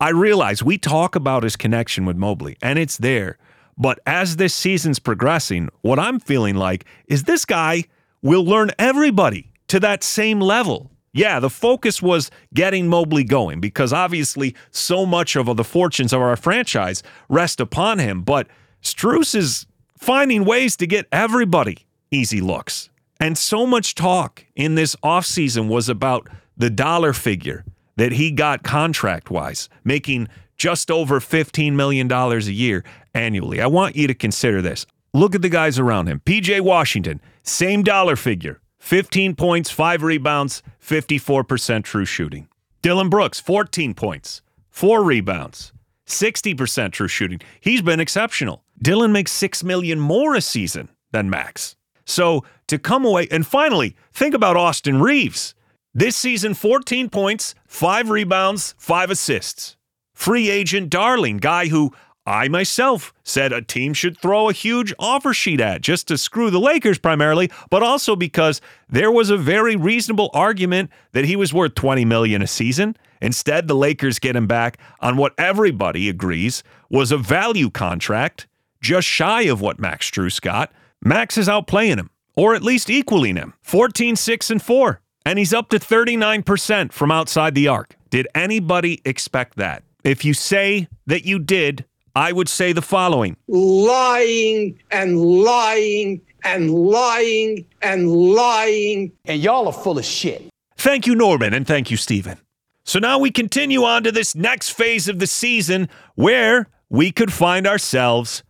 I 0.00 0.10
realize 0.10 0.62
we 0.62 0.78
talk 0.78 1.14
about 1.14 1.42
his 1.42 1.56
connection 1.56 2.06
with 2.06 2.16
Mobley, 2.16 2.56
and 2.62 2.78
it's 2.78 2.96
there. 2.96 3.36
But 3.76 4.00
as 4.06 4.36
this 4.36 4.54
season's 4.54 4.98
progressing, 4.98 5.68
what 5.82 5.98
I'm 5.98 6.18
feeling 6.18 6.56
like 6.56 6.86
is 7.06 7.24
this 7.24 7.44
guy 7.44 7.84
will 8.22 8.44
learn 8.44 8.70
everybody 8.78 9.52
to 9.68 9.78
that 9.80 10.02
same 10.02 10.40
level. 10.40 10.90
Yeah, 11.12 11.38
the 11.38 11.50
focus 11.50 12.00
was 12.00 12.30
getting 12.54 12.88
Mobley 12.88 13.24
going 13.24 13.60
because 13.60 13.92
obviously 13.92 14.54
so 14.70 15.04
much 15.04 15.36
of 15.36 15.54
the 15.56 15.64
fortunes 15.64 16.14
of 16.14 16.22
our 16.22 16.36
franchise 16.36 17.02
rest 17.28 17.60
upon 17.60 17.98
him. 17.98 18.22
But 18.22 18.46
Strus 18.82 19.34
is 19.34 19.66
finding 19.98 20.46
ways 20.46 20.76
to 20.78 20.86
get 20.86 21.06
everybody 21.12 21.86
easy 22.10 22.40
looks. 22.40 22.88
And 23.20 23.36
so 23.36 23.66
much 23.66 23.94
talk 23.94 24.46
in 24.56 24.76
this 24.76 24.96
offseason 25.04 25.68
was 25.68 25.90
about 25.90 26.26
the 26.56 26.70
dollar 26.70 27.12
figure 27.12 27.64
that 28.00 28.12
he 28.12 28.30
got 28.30 28.62
contract 28.62 29.30
wise, 29.30 29.68
making 29.84 30.26
just 30.56 30.90
over 30.90 31.20
$15 31.20 31.74
million 31.74 32.10
a 32.10 32.38
year 32.38 32.82
annually. 33.12 33.60
I 33.60 33.66
want 33.66 33.94
you 33.94 34.06
to 34.06 34.14
consider 34.14 34.62
this. 34.62 34.86
Look 35.12 35.34
at 35.34 35.42
the 35.42 35.50
guys 35.50 35.78
around 35.78 36.06
him. 36.06 36.20
PJ 36.24 36.62
Washington, 36.62 37.20
same 37.42 37.82
dollar 37.82 38.16
figure 38.16 38.60
15 38.78 39.36
points, 39.36 39.70
five 39.70 40.02
rebounds, 40.02 40.62
54% 40.82 41.84
true 41.84 42.06
shooting. 42.06 42.48
Dillon 42.80 43.10
Brooks, 43.10 43.38
14 43.38 43.92
points, 43.92 44.40
four 44.70 45.04
rebounds, 45.04 45.72
60% 46.06 46.92
true 46.92 47.06
shooting. 47.06 47.40
He's 47.60 47.82
been 47.82 48.00
exceptional. 48.00 48.64
Dillon 48.80 49.12
makes 49.12 49.32
6 49.32 49.62
million 49.62 50.00
more 50.00 50.34
a 50.34 50.40
season 50.40 50.88
than 51.12 51.28
Max. 51.28 51.76
So 52.06 52.44
to 52.68 52.78
come 52.78 53.04
away 53.04 53.28
and 53.30 53.46
finally, 53.46 53.94
think 54.14 54.34
about 54.34 54.56
Austin 54.56 55.02
Reaves. 55.02 55.54
This 55.92 56.16
season, 56.16 56.54
14 56.54 57.10
points, 57.10 57.56
five 57.66 58.10
rebounds, 58.10 58.76
five 58.78 59.10
assists. 59.10 59.76
Free 60.14 60.48
agent 60.48 60.88
darling, 60.88 61.38
guy 61.38 61.66
who 61.66 61.92
I 62.24 62.46
myself 62.46 63.12
said 63.24 63.52
a 63.52 63.60
team 63.60 63.92
should 63.92 64.16
throw 64.16 64.48
a 64.48 64.52
huge 64.52 64.94
offer 65.00 65.34
sheet 65.34 65.60
at 65.60 65.80
just 65.80 66.06
to 66.06 66.16
screw 66.16 66.48
the 66.48 66.60
Lakers 66.60 67.00
primarily, 67.00 67.50
but 67.70 67.82
also 67.82 68.14
because 68.14 68.60
there 68.88 69.10
was 69.10 69.30
a 69.30 69.36
very 69.36 69.74
reasonable 69.74 70.30
argument 70.32 70.90
that 71.10 71.24
he 71.24 71.34
was 71.34 71.52
worth 71.52 71.74
20 71.74 72.04
million 72.04 72.40
a 72.40 72.46
season. 72.46 72.96
Instead, 73.20 73.66
the 73.66 73.74
Lakers 73.74 74.20
get 74.20 74.36
him 74.36 74.46
back 74.46 74.78
on 75.00 75.16
what 75.16 75.34
everybody 75.38 76.08
agrees 76.08 76.62
was 76.88 77.10
a 77.10 77.18
value 77.18 77.68
contract, 77.68 78.46
just 78.80 79.08
shy 79.08 79.42
of 79.42 79.60
what 79.60 79.80
Max 79.80 80.08
Strus 80.08 80.40
got. 80.40 80.70
Max 81.02 81.36
is 81.36 81.48
outplaying 81.48 81.98
him, 81.98 82.10
or 82.36 82.54
at 82.54 82.62
least 82.62 82.90
equaling 82.90 83.34
him. 83.34 83.54
14, 83.62 84.14
6, 84.14 84.50
and 84.50 84.62
4 84.62 85.00
and 85.24 85.38
he's 85.38 85.52
up 85.52 85.68
to 85.70 85.78
39% 85.78 86.92
from 86.92 87.10
outside 87.10 87.54
the 87.54 87.68
arc. 87.68 87.96
Did 88.10 88.28
anybody 88.34 89.00
expect 89.04 89.56
that? 89.56 89.82
If 90.02 90.24
you 90.24 90.34
say 90.34 90.88
that 91.06 91.24
you 91.24 91.38
did, 91.38 91.84
I 92.14 92.32
would 92.32 92.48
say 92.48 92.72
the 92.72 92.82
following 92.82 93.36
lying 93.46 94.78
and 94.90 95.18
lying 95.18 96.22
and 96.44 96.70
lying 96.70 97.66
and 97.82 98.10
lying. 98.10 99.12
And 99.26 99.40
y'all 99.40 99.66
are 99.66 99.72
full 99.72 99.98
of 99.98 100.04
shit. 100.04 100.48
Thank 100.76 101.06
you, 101.06 101.14
Norman, 101.14 101.52
and 101.52 101.66
thank 101.66 101.90
you, 101.90 101.96
Stephen. 101.96 102.38
So 102.84 102.98
now 102.98 103.18
we 103.18 103.30
continue 103.30 103.84
on 103.84 104.02
to 104.04 104.12
this 104.12 104.34
next 104.34 104.70
phase 104.70 105.08
of 105.08 105.18
the 105.18 105.26
season 105.26 105.88
where 106.14 106.68
we 106.88 107.12
could 107.12 107.32
find 107.32 107.66
ourselves 107.66 108.42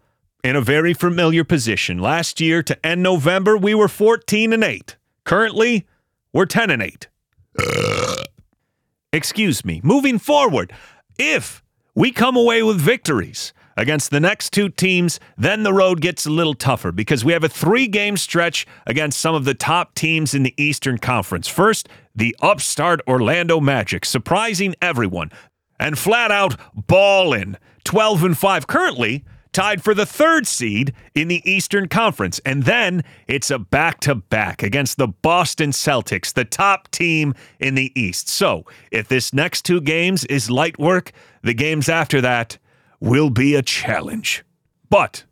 in 0.42 0.56
a 0.56 0.60
very 0.60 0.94
familiar 0.94 1.44
position. 1.44 1.98
Last 1.98 2.40
year 2.40 2.62
to 2.62 2.86
end 2.86 3.02
November, 3.02 3.56
we 3.56 3.74
were 3.74 3.88
14 3.88 4.52
and 4.52 4.64
8. 4.64 4.96
Currently, 5.24 5.86
we're 6.32 6.46
10 6.46 6.70
and 6.70 6.82
8. 6.82 7.08
Excuse 9.12 9.64
me. 9.64 9.80
Moving 9.82 10.18
forward, 10.18 10.72
if 11.18 11.62
we 11.94 12.12
come 12.12 12.36
away 12.36 12.62
with 12.62 12.80
victories 12.80 13.52
against 13.76 14.10
the 14.10 14.20
next 14.20 14.50
two 14.52 14.68
teams, 14.68 15.18
then 15.36 15.62
the 15.62 15.72
road 15.72 16.00
gets 16.00 16.26
a 16.26 16.30
little 16.30 16.54
tougher 16.54 16.92
because 16.92 17.24
we 17.24 17.32
have 17.32 17.42
a 17.42 17.48
three 17.48 17.86
game 17.86 18.16
stretch 18.16 18.66
against 18.86 19.20
some 19.20 19.34
of 19.34 19.44
the 19.44 19.54
top 19.54 19.94
teams 19.94 20.34
in 20.34 20.42
the 20.42 20.54
Eastern 20.62 20.98
Conference. 20.98 21.48
First, 21.48 21.88
the 22.14 22.36
upstart 22.40 23.00
Orlando 23.08 23.60
Magic, 23.60 24.04
surprising 24.04 24.74
everyone 24.80 25.30
and 25.78 25.98
flat 25.98 26.30
out 26.30 26.56
balling 26.74 27.56
12 27.84 28.24
and 28.24 28.38
5 28.38 28.66
currently 28.66 29.24
tied 29.52 29.82
for 29.82 29.94
the 29.94 30.06
third 30.06 30.46
seed 30.46 30.92
in 31.14 31.28
the 31.28 31.42
Eastern 31.50 31.88
Conference. 31.88 32.40
And 32.44 32.64
then 32.64 33.04
it's 33.26 33.50
a 33.50 33.58
back 33.58 34.00
to 34.00 34.14
back 34.14 34.62
against 34.62 34.98
the 34.98 35.08
Boston 35.08 35.70
Celtics, 35.70 36.32
the 36.32 36.44
top 36.44 36.90
team 36.90 37.34
in 37.58 37.74
the 37.74 37.92
East. 38.00 38.28
So 38.28 38.64
if 38.90 39.08
this 39.08 39.32
next 39.32 39.62
two 39.62 39.80
games 39.80 40.24
is 40.26 40.50
light 40.50 40.78
work, 40.78 41.12
the 41.42 41.54
games 41.54 41.88
after 41.88 42.20
that 42.20 42.58
will 43.00 43.30
be 43.30 43.54
a 43.54 43.62
challenge. 43.62 44.44
But 44.88 45.24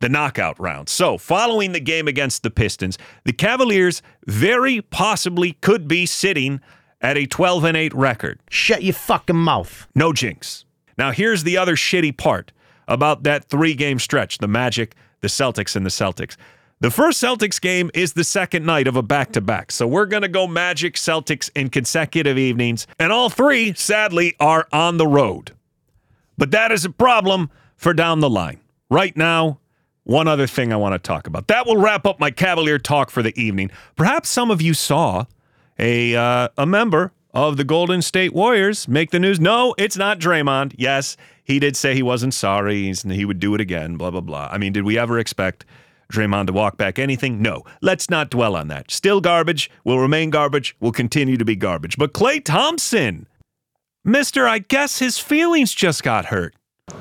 the 0.00 0.08
knockout 0.08 0.58
round. 0.60 0.88
So, 0.88 1.16
following 1.18 1.72
the 1.72 1.80
game 1.80 2.06
against 2.06 2.42
the 2.42 2.50
Pistons, 2.50 2.98
the 3.24 3.32
Cavaliers 3.32 4.02
very 4.26 4.82
possibly 4.82 5.54
could 5.54 5.88
be 5.88 6.04
sitting 6.04 6.60
at 7.00 7.16
a 7.16 7.26
12 7.26 7.64
and 7.64 7.76
8 7.76 7.94
record. 7.94 8.40
Shut 8.50 8.82
your 8.82 8.94
fucking 8.94 9.36
mouth. 9.36 9.86
No 9.94 10.12
jinx. 10.12 10.64
Now, 10.98 11.12
here's 11.12 11.44
the 11.44 11.56
other 11.56 11.76
shitty 11.76 12.16
part 12.16 12.52
about 12.88 13.22
that 13.24 13.44
three 13.46 13.74
game 13.74 13.98
stretch 13.98 14.38
the 14.38 14.48
Magic, 14.48 14.94
the 15.20 15.28
Celtics, 15.28 15.76
and 15.76 15.84
the 15.84 15.90
Celtics. 15.90 16.36
The 16.80 16.90
first 16.90 17.22
Celtics 17.22 17.58
game 17.58 17.90
is 17.94 18.12
the 18.12 18.24
second 18.24 18.66
night 18.66 18.86
of 18.86 18.96
a 18.96 19.02
back 19.02 19.32
to 19.32 19.40
back. 19.40 19.72
So 19.72 19.86
we're 19.86 20.04
going 20.04 20.22
to 20.22 20.28
go 20.28 20.46
Magic 20.46 20.94
Celtics 20.94 21.50
in 21.54 21.70
consecutive 21.70 22.36
evenings. 22.36 22.86
And 22.98 23.12
all 23.12 23.30
three, 23.30 23.72
sadly, 23.72 24.36
are 24.38 24.68
on 24.72 24.98
the 24.98 25.06
road. 25.06 25.52
But 26.36 26.50
that 26.50 26.70
is 26.72 26.84
a 26.84 26.90
problem 26.90 27.50
for 27.76 27.94
down 27.94 28.20
the 28.20 28.28
line. 28.28 28.60
Right 28.90 29.16
now, 29.16 29.58
one 30.04 30.28
other 30.28 30.46
thing 30.46 30.70
I 30.70 30.76
want 30.76 30.92
to 30.92 30.98
talk 30.98 31.26
about. 31.26 31.48
That 31.48 31.66
will 31.66 31.78
wrap 31.78 32.06
up 32.06 32.20
my 32.20 32.30
Cavalier 32.30 32.78
talk 32.78 33.10
for 33.10 33.22
the 33.22 33.38
evening. 33.40 33.70
Perhaps 33.96 34.28
some 34.28 34.50
of 34.50 34.60
you 34.60 34.74
saw 34.74 35.24
a 35.78 36.14
uh, 36.14 36.48
a 36.56 36.66
member 36.66 37.12
of 37.34 37.56
the 37.56 37.64
Golden 37.64 38.00
State 38.00 38.32
Warriors 38.32 38.86
make 38.86 39.10
the 39.10 39.18
news. 39.18 39.40
No, 39.40 39.74
it's 39.76 39.96
not 39.96 40.18
Draymond. 40.18 40.74
Yes, 40.78 41.16
he 41.46 41.58
did 41.58 41.76
say 41.76 41.94
he 41.94 42.02
wasn't 42.02 42.34
sorry. 42.34 42.82
He's, 42.82 43.02
he 43.02 43.24
would 43.24 43.40
do 43.40 43.54
it 43.54 43.60
again. 43.60 43.96
Blah 43.96 44.10
blah 44.10 44.20
blah. 44.20 44.48
I 44.50 44.58
mean, 44.58 44.72
did 44.72 44.84
we 44.84 44.98
ever 44.98 45.18
expect? 45.18 45.64
Draymond 46.12 46.46
to 46.46 46.52
walk 46.52 46.76
back 46.76 47.00
anything? 47.00 47.42
No. 47.42 47.64
Let's 47.82 48.08
not 48.08 48.30
dwell 48.30 48.54
on 48.54 48.68
that. 48.68 48.92
Still 48.92 49.20
garbage, 49.20 49.68
will 49.82 49.98
remain 49.98 50.30
garbage, 50.30 50.76
will 50.78 50.92
continue 50.92 51.36
to 51.36 51.44
be 51.44 51.56
garbage. 51.56 51.98
But 51.98 52.12
Klay 52.12 52.44
Thompson, 52.44 53.26
Mister, 54.04 54.46
I 54.46 54.58
guess 54.60 55.00
his 55.00 55.18
feelings 55.18 55.74
just 55.74 56.04
got 56.04 56.26
hurt. 56.26 56.54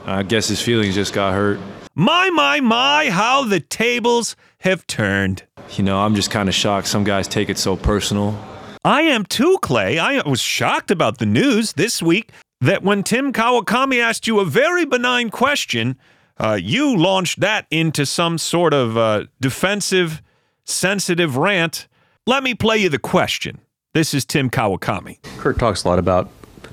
I 0.05 0.23
guess 0.23 0.47
his 0.47 0.59
feelings 0.59 0.95
just 0.95 1.13
got 1.13 1.35
hurt. 1.35 1.59
My, 1.93 2.31
my, 2.31 2.59
my, 2.61 3.11
how 3.11 3.43
the 3.43 3.59
tables 3.59 4.35
have 4.61 4.87
turned. 4.87 5.43
You 5.75 5.83
know, 5.83 5.99
I'm 5.99 6.15
just 6.15 6.31
kind 6.31 6.49
of 6.49 6.55
shocked 6.55 6.87
some 6.87 7.03
guys 7.03 7.27
take 7.27 7.49
it 7.49 7.59
so 7.59 7.75
personal. 7.75 8.35
I 8.83 9.03
am 9.03 9.23
too, 9.25 9.59
Klay. 9.61 9.99
I 9.99 10.27
was 10.27 10.41
shocked 10.41 10.89
about 10.89 11.19
the 11.19 11.27
news 11.27 11.73
this 11.73 12.01
week 12.01 12.31
that 12.65 12.81
when 12.81 13.03
Tim 13.03 13.31
Kawakami 13.31 14.01
asked 14.01 14.25
you 14.25 14.39
a 14.39 14.45
very 14.45 14.85
benign 14.85 15.29
question, 15.29 15.97
uh, 16.37 16.57
you 16.59 16.97
launched 16.97 17.39
that 17.39 17.67
into 17.69 18.05
some 18.05 18.37
sort 18.37 18.73
of 18.73 18.97
uh, 18.97 19.25
defensive, 19.39 20.21
sensitive 20.63 21.37
rant. 21.37 21.87
Let 22.25 22.43
me 22.43 22.55
play 22.55 22.79
you 22.79 22.89
the 22.89 22.99
question. 22.99 23.59
This 23.93 24.13
is 24.13 24.25
Tim 24.25 24.49
Kawakami. 24.49 25.19
Kurt 25.37 25.59
talks 25.59 25.83
a 25.83 25.87
lot 25.87 25.99
about 25.99 26.29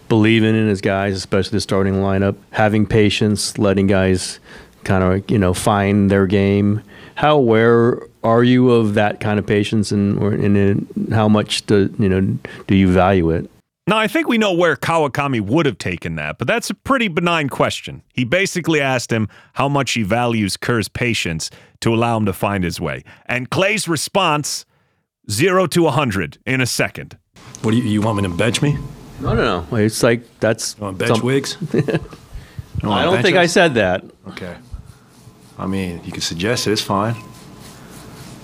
believing 0.09 0.57
in 0.57 0.67
his 0.67 0.81
guys, 0.81 1.15
especially 1.15 1.57
the 1.57 1.61
starting 1.61 1.95
lineup, 1.95 2.37
having 2.53 2.87
patience, 2.87 3.59
letting 3.59 3.87
guys 3.87 4.41
kind 4.85 5.05
of 5.05 5.31
you 5.31 5.39
know 5.39 5.53
find 5.53 6.11
their 6.11 6.27
game. 6.27 6.83
How 7.17 7.37
aware 7.37 8.01
are 8.25 8.43
you 8.43 8.71
of 8.71 8.95
that 8.95 9.21
kind 9.21 9.39
of 9.39 9.47
patience, 9.47 9.93
and 9.93 10.19
and 10.23 11.13
how 11.13 11.29
much 11.29 11.67
do 11.67 11.95
you 11.99 12.09
know 12.09 12.39
do 12.67 12.75
you 12.75 12.91
value 12.91 13.31
it? 13.31 13.51
Now, 13.89 13.99
I 13.99 14.07
think 14.07 14.29
we 14.29 14.39
know 14.39 14.53
where 14.53 14.77
Kawakami 14.77 15.41
would 15.41 15.67
have 15.67 15.77
taken 15.77 16.15
that, 16.15 16.39
but 16.39 16.47
that's 16.47 16.71
a 16.71 16.75
pretty 16.75 17.09
benign 17.09 17.49
question. 17.49 18.03
He 18.15 18.23
basically 18.25 18.81
asked 18.81 19.11
him 19.11 19.29
how 19.55 19.69
much 19.69 19.93
he 19.93 20.05
values 20.05 20.57
Kerr's 20.57 20.89
patience 20.89 21.51
to 21.81 21.93
allow 21.93 22.17
him 22.17 22.27
to 22.27 22.33
find 22.33 22.63
his 22.63 22.81
way. 22.81 23.03
And 23.27 23.51
Klay's 23.51 23.89
response, 23.89 24.65
zero 25.29 25.67
to 25.67 25.81
a 25.83 25.85
100 25.87 26.39
in 26.47 26.61
a 26.61 26.67
second. 26.67 27.19
What 27.63 27.73
do 27.73 27.77
you, 27.79 27.83
you 27.83 28.01
want 28.03 28.19
me 28.19 28.23
to 28.23 28.29
bench 28.29 28.63
me? 28.63 28.79
No, 29.21 29.35
no, 29.35 29.65
no. 29.69 29.77
It's 29.77 30.03
like 30.03 30.23
that's. 30.39 30.77
You 30.79 30.85
want 30.85 30.99
bench 30.99 31.17
some- 31.17 31.27
wigs? 31.27 31.57
I 32.85 33.05
don't 33.05 33.23
think 33.23 33.37
I 33.37 33.47
said 33.47 33.75
that. 33.75 34.05
Okay. 34.29 34.57
I 35.59 35.67
mean, 35.67 36.01
you 36.05 36.13
can 36.13 36.23
suggest 36.23 36.67
it, 36.67 36.73
it's 36.73 36.83
fine. 36.83 37.15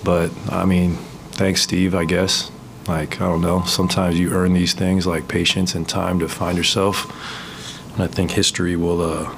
But, 0.03 0.31
I 0.49 0.63
mean, 0.65 0.95
thanks, 1.31 1.61
Steve, 1.61 1.93
I 1.95 2.05
guess. 2.05 2.49
Like, 2.89 3.21
I 3.21 3.29
don't 3.29 3.41
know, 3.41 3.63
sometimes 3.65 4.17
you 4.17 4.31
earn 4.31 4.53
these 4.53 4.73
things 4.73 5.05
like 5.05 5.27
patience 5.27 5.75
and 5.75 5.87
time 5.87 6.17
to 6.19 6.27
find 6.27 6.57
yourself. 6.57 7.05
And 7.93 8.01
I 8.01 8.07
think 8.07 8.31
history 8.31 8.75
will, 8.75 8.99
uh, 8.99 9.31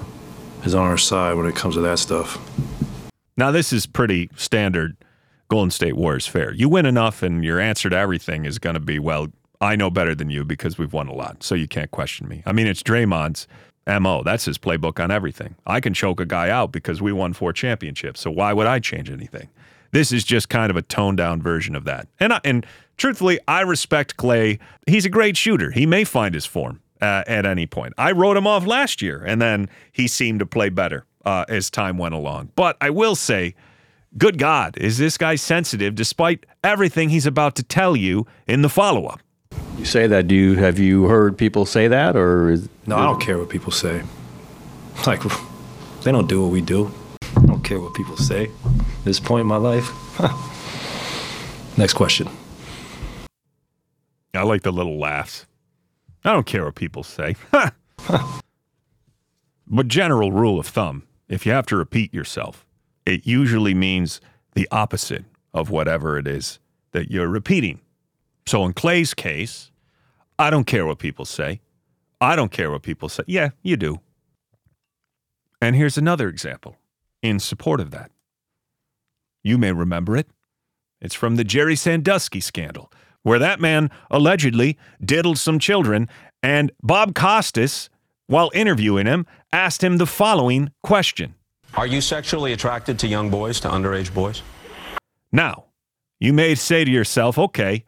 is 0.64 0.74
on 0.74 0.88
our 0.88 0.98
side 0.98 1.36
when 1.36 1.46
it 1.46 1.54
comes 1.54 1.76
to 1.76 1.82
that 1.82 2.00
stuff. 2.00 2.40
Now, 3.36 3.52
this 3.52 3.74
is 3.74 3.86
pretty 3.86 4.30
standard 4.38 4.96
Golden 5.50 5.70
State 5.70 5.98
Warriors 5.98 6.26
fare. 6.26 6.54
You 6.54 6.70
win 6.70 6.86
enough, 6.86 7.24
and 7.24 7.44
your 7.44 7.60
answer 7.60 7.90
to 7.90 7.98
everything 7.98 8.46
is 8.46 8.58
going 8.58 8.76
to 8.76 8.80
be, 8.80 9.00
well, 9.00 9.28
I 9.60 9.76
know 9.76 9.90
better 9.90 10.16
than 10.16 10.30
you 10.30 10.46
because 10.46 10.78
we've 10.78 10.94
won 10.94 11.10
a 11.10 11.14
lot, 11.14 11.44
so 11.44 11.54
you 11.54 11.68
can't 11.68 11.92
question 11.92 12.30
me. 12.30 12.44
I 12.46 12.54
mean, 12.54 12.68
it's 12.68 12.82
Draymond's 12.82 13.50
MO. 13.86 14.24
That's 14.24 14.46
his 14.46 14.58
playbook 14.58 15.04
on 15.04 15.12
everything. 15.12 15.56
I 15.68 15.82
can 15.82 15.94
choke 15.94 16.22
a 16.22 16.26
guy 16.26 16.50
out 16.50 16.72
because 16.72 17.02
we 17.02 17.12
won 17.12 17.34
four 17.34 17.52
championships, 17.52 18.22
so 18.22 18.32
why 18.32 18.54
would 18.54 18.68
I 18.68 18.80
change 18.80 19.10
anything? 19.10 19.50
This 19.92 20.14
is 20.14 20.24
just 20.24 20.48
kind 20.48 20.70
of 20.70 20.78
a 20.78 20.82
toned 20.82 21.18
down 21.18 21.42
version 21.42 21.76
of 21.76 21.84
that. 21.84 22.08
And 22.18 22.32
I, 22.32 22.40
and 22.46 22.66
truthfully, 23.02 23.40
I 23.48 23.62
respect 23.62 24.16
Klay. 24.16 24.60
He's 24.86 25.06
a 25.06 25.10
great 25.10 25.36
shooter. 25.36 25.72
He 25.72 25.88
may 25.88 26.04
find 26.04 26.36
his 26.36 26.46
form 26.46 26.82
uh, 27.02 27.24
at 27.26 27.48
any 27.48 27.66
point. 27.66 27.94
I 27.98 28.12
wrote 28.12 28.38
him 28.38 28.46
off 28.46 28.66
last 28.66 29.02
year, 29.02 29.24
and 29.26 29.42
then 29.42 29.70
he 29.92 30.08
seemed 30.08 30.40
to 30.40 30.46
play 30.46 30.70
better 30.70 31.06
uh, 31.26 31.46
as 31.50 31.72
time 31.72 31.98
went 31.98 32.14
along. 32.14 32.52
But 32.56 32.78
I 32.80 32.92
will 32.92 33.16
say, 33.16 33.56
good 34.20 34.38
God, 34.38 34.78
is 34.78 35.00
this 35.00 35.18
guy 35.18 35.34
sensitive 35.36 35.96
despite 35.96 36.46
everything 36.64 37.10
he's 37.10 37.26
about 37.26 37.56
to 37.56 37.64
tell 37.64 37.96
you 37.96 38.28
in 38.48 38.62
the 38.62 38.70
follow 38.70 39.08
up? 39.08 39.20
You 39.80 39.86
say 39.86 40.06
that. 40.06 40.28
Do 40.28 40.36
you 40.36 40.56
have 40.56 40.78
you 40.78 41.06
heard 41.06 41.38
people 41.38 41.66
say 41.66 41.88
that, 41.88 42.16
or 42.16 42.52
is, 42.52 42.70
No, 42.86 42.98
I 42.98 43.06
don't 43.06 43.20
care 43.20 43.38
what 43.38 43.50
people 43.50 43.72
say. 43.72 44.04
Like, 45.08 45.22
they 46.04 46.12
don't 46.12 46.28
do 46.28 46.44
what 46.44 46.52
we 46.52 46.62
do. 46.62 46.92
I 47.36 47.46
don't 47.48 47.64
care 47.64 47.80
what 47.80 47.96
people 47.96 48.18
say. 48.18 48.52
At 48.66 49.06
this 49.06 49.20
point 49.20 49.42
in 49.42 49.48
my 49.48 49.56
life. 49.56 49.90
Next 51.78 51.94
question. 51.94 52.28
I 54.34 54.44
like 54.44 54.64
the 54.64 54.72
little 54.72 54.98
laughs. 54.98 55.46
I 56.24 56.34
don't 56.34 56.46
care 56.46 56.66
what 56.66 56.76
people 56.76 57.04
say. 57.04 57.36
but 59.68 59.88
general 59.88 60.32
rule 60.32 60.60
of 60.60 60.68
thumb, 60.68 61.04
if 61.28 61.46
you 61.46 61.52
have 61.52 61.66
to 61.68 61.76
repeat 61.76 62.14
yourself, 62.14 62.66
it 63.06 63.26
usually 63.26 63.74
means 63.74 64.22
the 64.54 64.68
opposite 64.72 65.26
of 65.54 65.70
whatever 65.70 66.18
it 66.18 66.28
is 66.28 66.60
that 66.92 67.12
you're 67.12 67.28
repeating. 67.28 67.80
So 68.46 68.66
in 68.66 68.74
Klay's 68.74 69.14
case, 69.14 69.72
I 70.38 70.50
don't 70.50 70.66
care 70.66 70.86
what 70.86 71.00
people 71.00 71.26
say. 71.26 71.62
I 72.20 72.36
don't 72.36 72.52
care 72.52 72.72
what 72.72 72.84
people 72.84 73.10
say. 73.10 73.24
Yeah, 73.28 73.50
you 73.64 73.78
do. 73.78 74.00
And 75.62 75.76
here's 75.76 75.98
another 75.98 76.28
example 76.28 76.78
in 77.22 77.40
support 77.40 77.80
of 77.80 77.92
that. 77.92 78.12
You 79.44 79.58
may 79.58 79.72
remember 79.72 80.18
it. 80.18 80.28
It's 81.00 81.16
from 81.16 81.36
the 81.36 81.44
Jerry 81.44 81.76
Sandusky 81.76 82.40
scandal, 82.40 82.92
where 83.24 83.40
that 83.40 83.60
man 83.60 83.90
allegedly 84.10 84.78
diddled 85.04 85.38
some 85.38 85.60
children, 85.60 86.10
and 86.44 86.72
Bob 86.82 87.14
Costas, 87.14 87.90
while 88.28 88.52
interviewing 88.54 89.06
him, 89.06 89.26
asked 89.52 89.84
him 89.84 89.98
the 89.98 90.06
following 90.06 90.72
question. 90.84 91.36
Are 91.76 91.88
you 91.88 92.02
sexually 92.02 92.54
attracted 92.54 93.00
to 93.00 93.08
young 93.08 93.30
boys, 93.30 93.60
to 93.62 93.70
underage 93.70 94.14
boys? 94.14 94.42
Now, 95.32 95.66
you 96.20 96.34
may 96.34 96.56
say 96.56 96.84
to 96.84 96.92
yourself, 96.92 97.38
okay, 97.38 97.86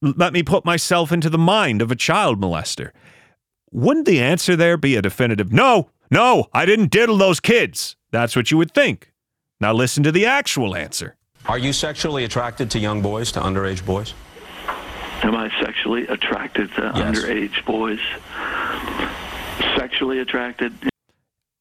let 0.00 0.32
me 0.32 0.42
put 0.42 0.64
myself 0.64 1.12
into 1.12 1.30
the 1.30 1.38
mind 1.38 1.80
of 1.80 1.90
a 1.90 1.96
child 1.96 2.40
molester. 2.40 2.90
Wouldn't 3.70 4.06
the 4.06 4.20
answer 4.20 4.56
there 4.56 4.76
be 4.76 4.96
a 4.96 5.02
definitive 5.02 5.52
no, 5.52 5.90
no, 6.10 6.46
I 6.52 6.66
didn't 6.66 6.90
diddle 6.90 7.16
those 7.16 7.40
kids? 7.40 7.96
That's 8.10 8.36
what 8.36 8.50
you 8.50 8.58
would 8.58 8.72
think. 8.74 9.12
Now 9.60 9.72
listen 9.72 10.02
to 10.02 10.12
the 10.12 10.26
actual 10.26 10.74
answer. 10.74 11.16
Are 11.46 11.58
you 11.58 11.72
sexually 11.72 12.24
attracted 12.24 12.70
to 12.72 12.78
young 12.78 13.00
boys, 13.00 13.32
to 13.32 13.40
underage 13.40 13.84
boys? 13.86 14.12
Am 15.22 15.34
I 15.36 15.50
sexually 15.60 16.06
attracted 16.08 16.72
to 16.74 16.92
Yes. 16.94 17.18
underage 17.18 17.64
boys? 17.64 18.00
Sexually 19.76 20.18
attracted? 20.18 20.72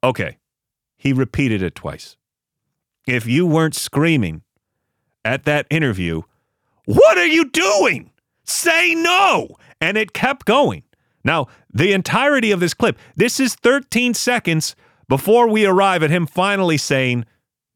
Okay, 0.04 0.38
he 0.98 1.14
repeated 1.14 1.62
it 1.62 1.76
twice. 1.76 2.18
If 3.08 3.28
you 3.28 3.46
weren't 3.46 3.76
screaming 3.76 4.42
at 5.24 5.44
that 5.46 5.68
interview, 5.70 6.22
what 6.86 7.18
are 7.18 7.26
you 7.28 7.46
doing? 7.50 8.12
Say 8.44 8.96
no. 8.96 9.56
And 9.80 9.98
it 9.98 10.14
kept 10.14 10.46
going. 10.46 10.84
Now, 11.24 11.48
the 11.72 11.94
entirety 11.94 12.52
of 12.52 12.60
this 12.60 12.74
clip, 12.74 12.98
this 13.16 13.40
is 13.40 13.54
13 13.56 14.14
seconds 14.16 14.76
before 15.08 15.48
we 15.48 15.66
arrive 15.66 16.02
at 16.04 16.10
him 16.10 16.26
finally 16.26 16.78
saying 16.78 17.26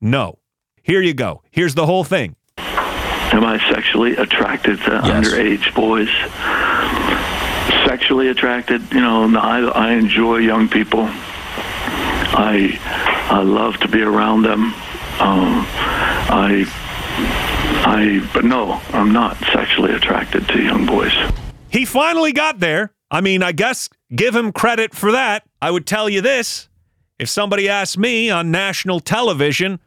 no. 0.02 0.39
Here 0.82 1.02
you 1.02 1.13
go. 1.13 1.43
Here's 1.52 1.76
the 1.76 1.86
whole 1.86 2.04
thing. 2.04 2.36
Am 3.33 3.43
I 3.43 3.57
sexually 3.73 4.15
attracted 4.15 4.77
to 4.79 4.91
underage 4.91 5.73
boys? 5.73 6.09
Sexually 7.88 8.29
attracted? 8.29 8.81
You 8.93 9.01
know, 9.01 9.38
I, 9.38 9.61
I 9.61 9.91
enjoy 9.93 10.38
young 10.38 10.69
people. 10.69 11.07
I 12.38 12.79
I 13.29 13.41
love 13.41 13.77
to 13.77 13.88
be 13.88 14.01
around 14.01 14.43
them. 14.43 14.65
Um, 15.19 15.65
I 16.29 16.65
I 17.85 18.29
but 18.33 18.45
no, 18.45 18.81
I'm 18.93 19.11
not 19.11 19.38
sexually 19.53 19.93
attracted 19.93 20.47
to 20.49 20.61
young 20.61 20.85
boys. 20.85 21.13
He 21.69 21.85
finally 21.85 22.33
got 22.33 22.59
there. 22.59 22.93
I 23.11 23.21
mean, 23.21 23.43
I 23.43 23.51
guess 23.51 23.89
give 24.15 24.35
him 24.35 24.51
credit 24.51 24.93
for 24.93 25.11
that. 25.11 25.43
I 25.61 25.71
would 25.71 25.85
tell 25.85 26.09
you 26.09 26.21
this 26.21 26.67
if 27.19 27.29
somebody 27.29 27.69
asked 27.69 27.97
me 27.97 28.29
on 28.29 28.51
national 28.51 28.99
television, 28.99 29.79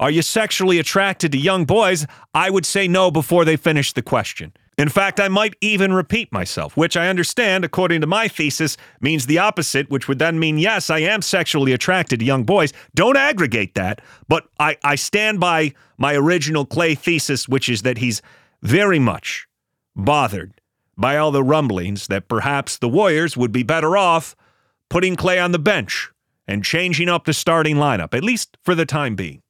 Are 0.00 0.10
you 0.10 0.22
sexually 0.22 0.78
attracted 0.78 1.32
to 1.32 1.38
young 1.38 1.64
boys? 1.64 2.06
I 2.32 2.50
would 2.50 2.64
say 2.64 2.86
no 2.86 3.10
before 3.10 3.44
they 3.44 3.56
finish 3.56 3.92
the 3.92 4.02
question. 4.02 4.52
In 4.78 4.88
fact, 4.88 5.18
I 5.18 5.26
might 5.26 5.56
even 5.60 5.92
repeat 5.92 6.32
myself, 6.32 6.76
which 6.76 6.96
I 6.96 7.08
understand, 7.08 7.64
according 7.64 8.00
to 8.02 8.06
my 8.06 8.28
thesis, 8.28 8.76
means 9.00 9.26
the 9.26 9.38
opposite, 9.38 9.90
which 9.90 10.06
would 10.06 10.20
then 10.20 10.38
mean 10.38 10.56
yes, 10.56 10.88
I 10.88 11.00
am 11.00 11.20
sexually 11.20 11.72
attracted 11.72 12.20
to 12.20 12.24
young 12.24 12.44
boys. 12.44 12.72
Don't 12.94 13.16
aggregate 13.16 13.74
that, 13.74 14.00
but 14.28 14.46
I, 14.60 14.76
I 14.84 14.94
stand 14.94 15.40
by 15.40 15.74
my 15.96 16.14
original 16.14 16.64
Klay 16.64 16.96
thesis, 16.96 17.48
which 17.48 17.68
is 17.68 17.82
that 17.82 17.98
he's 17.98 18.22
very 18.62 19.00
much 19.00 19.48
bothered 19.96 20.60
by 20.96 21.16
all 21.16 21.32
the 21.32 21.42
rumblings 21.42 22.06
that 22.06 22.28
perhaps 22.28 22.78
the 22.78 22.88
Warriors 22.88 23.36
would 23.36 23.50
be 23.50 23.64
better 23.64 23.96
off 23.96 24.36
putting 24.88 25.16
Klay 25.16 25.42
on 25.42 25.50
the 25.50 25.58
bench 25.58 26.10
and 26.46 26.64
changing 26.64 27.08
up 27.08 27.24
the 27.24 27.34
starting 27.34 27.76
lineup, 27.76 28.14
at 28.14 28.22
least 28.22 28.56
for 28.62 28.76
the 28.76 28.86
time 28.86 29.16
being. 29.16 29.42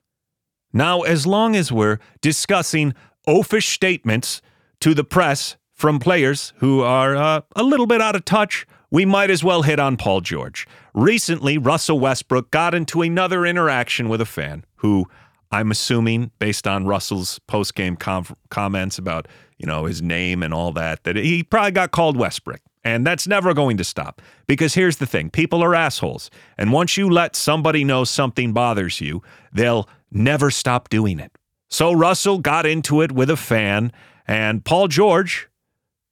Now, 0.73 1.03
as 1.03 1.27
long 1.27 1.57
as 1.57 1.73
we're 1.73 1.99
discussing 2.21 2.95
oafish 3.27 3.69
statements 3.69 4.43
to 4.81 4.95
the 4.95 5.05
press 5.05 5.57
from 5.75 5.99
players 5.99 6.53
who 6.57 6.83
are 6.83 7.17
uh, 7.17 7.41
a 7.57 7.63
little 7.63 7.87
bit 7.87 8.01
out 8.01 8.17
of 8.17 8.25
touch, 8.25 8.67
we 8.91 9.05
might 9.05 9.31
as 9.31 9.45
well 9.45 9.63
hit 9.63 9.79
on 9.79 9.97
Paul 9.97 10.21
George. 10.21 10.67
Recently, 10.95 11.59
Russell 11.59 12.01
Westbrook 12.01 12.51
got 12.51 12.75
into 12.75 13.03
another 13.03 13.47
interaction 13.47 14.09
with 14.09 14.21
a 14.21 14.27
fan 14.27 14.65
who 14.77 15.07
I'm 15.51 15.71
assuming, 15.71 16.31
based 16.39 16.67
on 16.67 16.87
Russell's 16.87 17.39
post-game 17.41 17.97
com- 17.97 18.37
comments 18.51 18.99
about 18.99 19.29
you 19.59 19.67
know 19.67 19.85
his 19.87 20.03
name 20.03 20.43
and 20.43 20.53
all 20.53 20.73
that, 20.73 21.05
that 21.05 21.17
he 21.17 21.43
probably 21.43 21.73
got 21.73 21.91
called 21.91 22.17
Westbrook. 22.17 22.61
And 22.89 23.07
that's 23.07 23.27
never 23.27 23.53
going 23.53 23.77
to 23.77 23.85
stop. 23.85 24.23
Because 24.47 24.73
here's 24.73 24.97
the 24.97 25.07
thing 25.07 25.29
people 25.29 25.63
are 25.63 25.75
assholes. 25.75 26.31
And 26.57 26.73
once 26.73 26.97
you 26.97 27.11
let 27.11 27.37
somebody 27.37 27.85
know 27.85 28.05
something 28.05 28.55
bothers 28.55 29.01
you, 29.01 29.23
they'll 29.53 29.89
never 30.11 30.51
stop 30.51 30.89
doing 30.89 31.21
it. 31.21 31.31
So 31.69 31.93
Russell 31.93 32.39
got 32.39 32.65
into 32.65 33.03
it 33.03 33.13
with 33.13 33.29
a 33.29 33.37
fan, 33.37 33.93
and 34.27 34.65
Paul 34.65 34.89
George, 34.89 35.49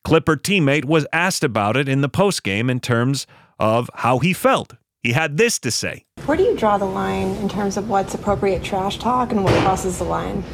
Clipper 0.05 0.37
teammate, 0.37 0.85
was 0.85 1.07
asked 1.15 1.43
about 1.43 1.79
it 1.79 1.89
in 1.89 2.03
the 2.03 2.11
postgame 2.11 2.71
in 2.71 2.79
terms 2.81 3.27
of 3.59 3.89
how 3.95 4.19
he 4.19 4.35
felt. 4.35 4.75
He 5.03 5.13
had 5.13 5.39
this 5.39 5.59
to 5.61 5.71
say 5.71 6.05
Where 6.27 6.37
do 6.37 6.43
you 6.43 6.59
draw 6.59 6.77
the 6.77 6.85
line 6.85 7.29
in 7.37 7.49
terms 7.49 7.79
of 7.79 7.89
what's 7.89 8.13
appropriate 8.13 8.63
trash 8.63 8.99
talk 8.99 9.33
and 9.33 9.43
what 9.43 9.55
crosses 9.63 9.97
the 9.97 10.05
line? 10.05 10.45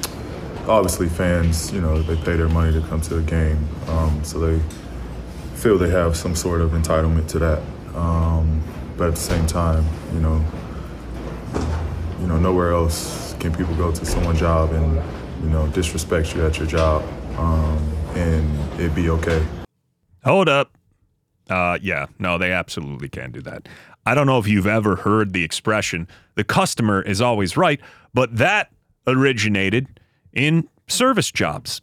Obviously, 0.69 1.09
fans, 1.09 1.73
you 1.73 1.81
know, 1.81 2.01
they 2.01 2.15
pay 2.15 2.37
their 2.37 2.49
money 2.49 2.73
to 2.73 2.87
come 2.87 3.01
to 3.01 3.19
a 3.19 3.23
game, 3.23 3.67
um, 3.89 4.23
so 4.23 4.39
they 4.39 4.63
feel 5.63 5.79
they 5.79 5.91
have 5.91 6.17
some 6.17 6.35
sort 6.35 6.61
of 6.61 6.73
entitlement 6.73 7.29
to 7.29 7.39
that. 7.39 7.63
Um, 7.95 8.61
but 8.97 9.09
at 9.09 9.15
the 9.15 9.21
same 9.21 9.47
time, 9.47 9.85
you 10.13 10.21
know, 10.21 10.45
you 12.21 12.27
know, 12.27 12.37
nowhere 12.37 12.73
else 12.73 13.35
can 13.39 13.55
people 13.55 13.75
go 13.77 13.93
to 13.93 14.05
someone's 14.05 14.41
job 14.41 14.73
and 14.73 14.97
you 15.43 15.51
know 15.51 15.69
disrespect 15.69 16.35
you 16.35 16.45
at 16.45 16.59
your 16.59 16.67
job, 16.67 17.03
um, 17.39 17.79
and 18.15 18.81
it 18.81 18.93
be 18.95 19.09
okay. 19.11 19.47
Hold 20.25 20.49
up. 20.49 20.77
Uh, 21.49 21.79
yeah, 21.81 22.07
no, 22.19 22.39
they 22.39 22.53
absolutely 22.53 23.09
can 23.09 23.31
do 23.31 23.41
that. 23.43 23.69
I 24.05 24.15
don't 24.15 24.27
know 24.27 24.39
if 24.39 24.49
you've 24.49 24.67
ever 24.67 24.97
heard 24.97 25.33
the 25.33 25.45
expression, 25.45 26.09
the 26.35 26.45
customer 26.45 27.03
is 27.03 27.21
always 27.21 27.57
right, 27.57 27.81
but 28.15 28.37
that 28.37 28.73
originated 29.07 30.01
in 30.33 30.69
service 30.89 31.31
jobs, 31.31 31.81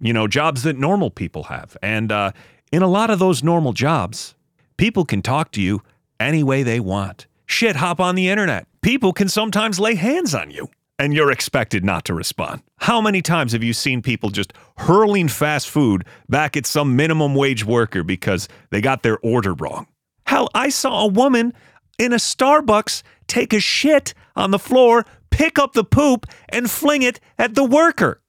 you 0.00 0.12
know, 0.12 0.28
jobs 0.28 0.62
that 0.62 0.76
normal 0.76 1.10
people 1.10 1.44
have. 1.44 1.76
And 1.82 2.12
uh, 2.12 2.32
in 2.72 2.82
a 2.82 2.88
lot 2.88 3.10
of 3.10 3.18
those 3.18 3.42
normal 3.42 3.72
jobs, 3.72 4.34
people 4.76 5.04
can 5.04 5.22
talk 5.22 5.52
to 5.52 5.62
you 5.62 5.82
any 6.18 6.42
way 6.42 6.62
they 6.62 6.80
want. 6.80 7.26
Shit, 7.46 7.76
hop 7.76 8.00
on 8.00 8.14
the 8.14 8.28
internet. 8.28 8.66
People 8.80 9.12
can 9.12 9.28
sometimes 9.28 9.78
lay 9.78 9.94
hands 9.94 10.34
on 10.34 10.50
you 10.50 10.68
and 10.98 11.14
you're 11.14 11.30
expected 11.30 11.84
not 11.84 12.04
to 12.06 12.14
respond. 12.14 12.62
How 12.78 13.00
many 13.00 13.22
times 13.22 13.52
have 13.52 13.62
you 13.62 13.72
seen 13.72 14.02
people 14.02 14.30
just 14.30 14.52
hurling 14.78 15.28
fast 15.28 15.68
food 15.68 16.04
back 16.28 16.56
at 16.56 16.66
some 16.66 16.96
minimum 16.96 17.34
wage 17.34 17.64
worker 17.64 18.02
because 18.02 18.48
they 18.70 18.80
got 18.80 19.02
their 19.02 19.18
order 19.18 19.54
wrong? 19.54 19.86
Hell, 20.26 20.48
I 20.54 20.70
saw 20.70 21.02
a 21.02 21.06
woman 21.06 21.52
in 21.98 22.12
a 22.12 22.16
Starbucks 22.16 23.02
take 23.26 23.52
a 23.52 23.60
shit 23.60 24.14
on 24.34 24.50
the 24.50 24.58
floor, 24.58 25.04
pick 25.30 25.58
up 25.58 25.72
the 25.72 25.84
poop, 25.84 26.26
and 26.48 26.70
fling 26.70 27.02
it 27.02 27.20
at 27.38 27.54
the 27.54 27.64
worker. 27.64 28.20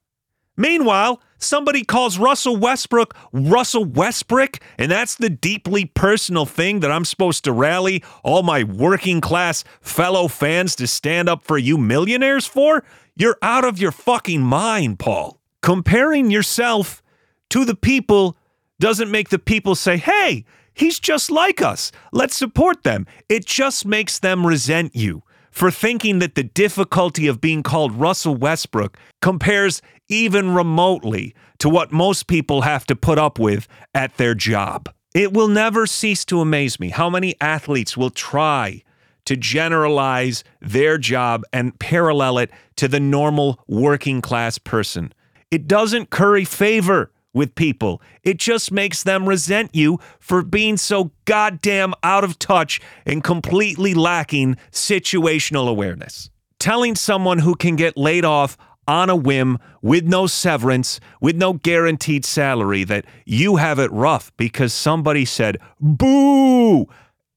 Meanwhile, 0.55 1.21
somebody 1.37 1.83
calls 1.83 2.17
Russell 2.17 2.57
Westbrook 2.57 3.15
Russell 3.31 3.85
Westbrook, 3.85 4.59
and 4.77 4.91
that's 4.91 5.15
the 5.15 5.29
deeply 5.29 5.85
personal 5.85 6.45
thing 6.45 6.79
that 6.81 6.91
I'm 6.91 7.05
supposed 7.05 7.43
to 7.45 7.51
rally 7.51 8.03
all 8.23 8.43
my 8.43 8.63
working 8.63 9.21
class 9.21 9.63
fellow 9.81 10.27
fans 10.27 10.75
to 10.77 10.87
stand 10.87 11.29
up 11.29 11.43
for 11.43 11.57
you 11.57 11.77
millionaires 11.77 12.45
for? 12.45 12.83
You're 13.15 13.37
out 13.41 13.65
of 13.65 13.79
your 13.79 13.91
fucking 13.91 14.41
mind, 14.41 14.99
Paul. 14.99 15.39
Comparing 15.61 16.29
yourself 16.29 17.01
to 17.49 17.65
the 17.65 17.75
people 17.75 18.37
doesn't 18.79 19.09
make 19.09 19.29
the 19.29 19.39
people 19.39 19.75
say, 19.75 19.97
hey, 19.97 20.45
he's 20.73 20.99
just 20.99 21.31
like 21.31 21.61
us. 21.61 21.91
Let's 22.11 22.35
support 22.35 22.83
them. 22.83 23.07
It 23.27 23.45
just 23.45 23.85
makes 23.85 24.19
them 24.19 24.45
resent 24.45 24.95
you 24.95 25.23
for 25.57 25.71
thinking 25.71 26.19
that 26.19 26.35
the 26.35 26.43
difficulty 26.43 27.25
of 27.25 27.41
being 27.41 27.63
called 27.63 27.91
Russell 27.91 28.35
Westbrook 28.35 28.95
compares 29.23 29.81
even 30.07 30.53
remotely 30.53 31.33
to 31.57 31.67
what 31.67 31.91
most 31.91 32.27
people 32.27 32.61
have 32.61 32.85
to 32.85 32.95
put 32.95 33.17
up 33.17 33.39
with 33.39 33.67
at 33.95 34.17
their 34.17 34.35
job. 34.35 34.87
It 35.15 35.33
will 35.33 35.47
never 35.47 35.87
cease 35.87 36.23
to 36.25 36.41
amaze 36.41 36.79
me 36.79 36.89
how 36.89 37.09
many 37.09 37.33
athletes 37.41 37.97
will 37.97 38.11
try 38.11 38.83
to 39.25 39.35
generalize 39.35 40.43
their 40.61 40.99
job 40.99 41.41
and 41.51 41.77
parallel 41.79 42.37
it 42.37 42.51
to 42.75 42.87
the 42.87 42.99
normal 42.99 43.59
working 43.67 44.21
class 44.21 44.59
person. 44.59 45.11
It 45.49 45.67
doesn't 45.67 46.11
curry 46.11 46.45
favor 46.45 47.11
with 47.37 47.55
people. 47.55 48.01
It 48.23 48.37
just 48.37 48.71
makes 48.71 49.03
them 49.03 49.29
resent 49.29 49.73
you 49.73 49.99
for 50.19 50.41
being 50.41 50.75
so 50.75 51.11
goddamn 51.25 51.93
out 52.03 52.23
of 52.23 52.39
touch 52.39 52.81
and 53.05 53.23
completely 53.23 53.93
lacking 53.93 54.57
situational 54.71 55.69
awareness. 55.69 56.29
Telling 56.59 56.95
someone 56.95 57.39
who 57.39 57.55
can 57.55 57.75
get 57.75 57.95
laid 57.95 58.25
off 58.25 58.57
on 58.87 59.09
a 59.09 59.15
whim 59.15 59.59
with 59.81 60.05
no 60.05 60.25
severance, 60.25 60.99
with 61.21 61.35
no 61.35 61.53
guaranteed 61.53 62.25
salary, 62.25 62.83
that 62.85 63.05
you 63.25 63.57
have 63.57 63.77
it 63.77 63.91
rough 63.91 64.31
because 64.37 64.73
somebody 64.73 65.23
said, 65.23 65.57
boo, 65.79 66.87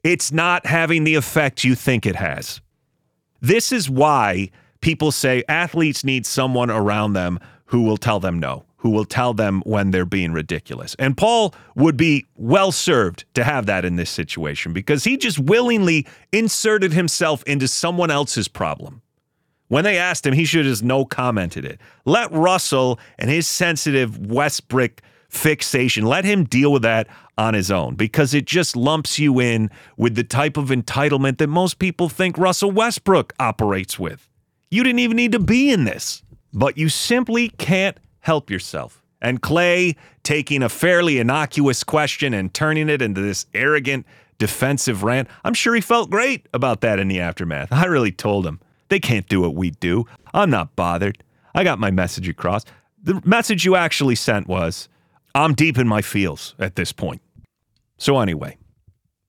it's 0.03 0.33
not 0.33 0.65
having 0.65 1.05
the 1.05 1.15
effect 1.15 1.63
you 1.63 1.75
think 1.75 2.07
it 2.07 2.17
has. 2.17 2.63
This 3.43 3.71
is 3.71 3.91
why 3.91 4.51
people 4.81 5.13
say 5.13 5.45
athletes 5.49 6.05
need 6.05 6.25
someone 6.25 6.71
around 6.71 7.13
them 7.13 7.39
who 7.67 7.83
will 7.83 7.99
tell 7.99 8.19
them 8.19 8.39
no 8.39 8.65
who 8.81 8.90
will 8.90 9.05
tell 9.05 9.35
them 9.35 9.62
when 9.66 9.90
they're 9.90 10.07
being 10.07 10.33
ridiculous. 10.33 10.97
And 10.99 11.16
Paul 11.16 11.55
would 11.77 11.99
be 11.99 12.27
well 12.35 12.73
served 12.73 13.27
to 13.35 13.45
have 13.45 13.66
that 13.66 13.85
in 13.85 13.97
this 13.97 14.09
situation 14.09 14.73
because 14.73 15.05
he 15.05 15.19
just 15.19 15.38
willingly 15.38 16.07
inserted 16.33 16.95
himself 16.95 17.43
into 17.45 17.69
someone 17.69 18.11
else's 18.11 18.49
problem. 18.49 19.03
When 19.69 19.85
they 19.85 19.99
asked 19.99 20.27
him, 20.27 20.33
he 20.33 20.47
should 20.47 20.64
have 20.64 20.83
no 20.83 21.05
commented 21.05 21.64
it. 21.64 21.79
Let 22.07 22.33
Russell 22.33 22.99
and 23.19 23.31
his 23.31 23.47
sensitive 23.47 24.19
Westbrook 24.19 25.03
fixation, 25.29 26.05
let 26.05 26.25
him 26.25 26.45
deal 26.45 26.73
with 26.73 26.83
that 26.83 27.07
on 27.37 27.53
his 27.55 27.71
own 27.71 27.95
because 27.95 28.33
it 28.33 28.47
just 28.47 28.77
lumps 28.77 29.19
you 29.19 29.40
in 29.40 29.71
with 29.97 30.14
the 30.14 30.25
type 30.25 30.57
of 30.57 30.71
entitlement 30.71 31.38
that 31.38 31.49
most 31.49 31.79
people 31.79 32.09
think 32.09 32.37
Russell 32.38 32.71
Westbrook 32.71 33.35
operates 33.38 33.99
with. 33.99 34.27
You 34.71 34.83
didn't 34.83 35.01
even 35.01 35.16
need 35.16 35.33
to 35.33 35.38
be 35.38 35.71
in 35.71 35.85
this, 35.85 36.23
but 36.53 36.79
you 36.79 36.88
simply 36.88 37.51
can't 37.51 37.97
help 38.20 38.50
yourself. 38.50 39.02
And 39.20 39.42
Klay 39.42 39.96
taking 40.22 40.62
a 40.62 40.68
fairly 40.68 41.18
innocuous 41.18 41.85
question 41.85 42.33
and 42.33 42.52
turning 42.52 42.88
it 42.88 43.02
into 43.02 43.20
this 43.20 43.46
arrogant 43.52 44.06
defensive 44.38 45.02
rant. 45.02 45.28
I'm 45.44 45.54
sure 45.54 45.74
he 45.74 45.80
felt 45.83 46.11
great 46.11 46.48
about 46.54 46.80
that 46.80 46.98
in 46.98 47.09
the 47.09 47.20
aftermath. 47.20 47.70
I 47.70 47.85
really 47.85 48.12
told 48.12 48.46
him, 48.46 48.61
they 48.88 48.98
can't 48.98 49.28
do 49.28 49.42
what 49.42 49.54
we 49.54 49.70
do. 49.70 50.06
I'm 50.33 50.50
not 50.50 50.74
bothered. 50.74 51.22
I 51.54 51.64
got 51.64 51.78
my 51.78 51.90
message 51.90 52.28
across. 52.28 52.64
The 53.02 53.20
message 53.24 53.64
you 53.64 53.76
actually 53.76 54.14
sent 54.14 54.46
was, 54.46 54.88
I'm 55.35 55.54
deep 55.54 55.78
in 55.78 55.87
my 55.87 56.02
feels 56.02 56.54
at 56.59 56.76
this 56.76 56.92
point. 56.92 57.20
So 57.98 58.18
anyway, 58.18 58.56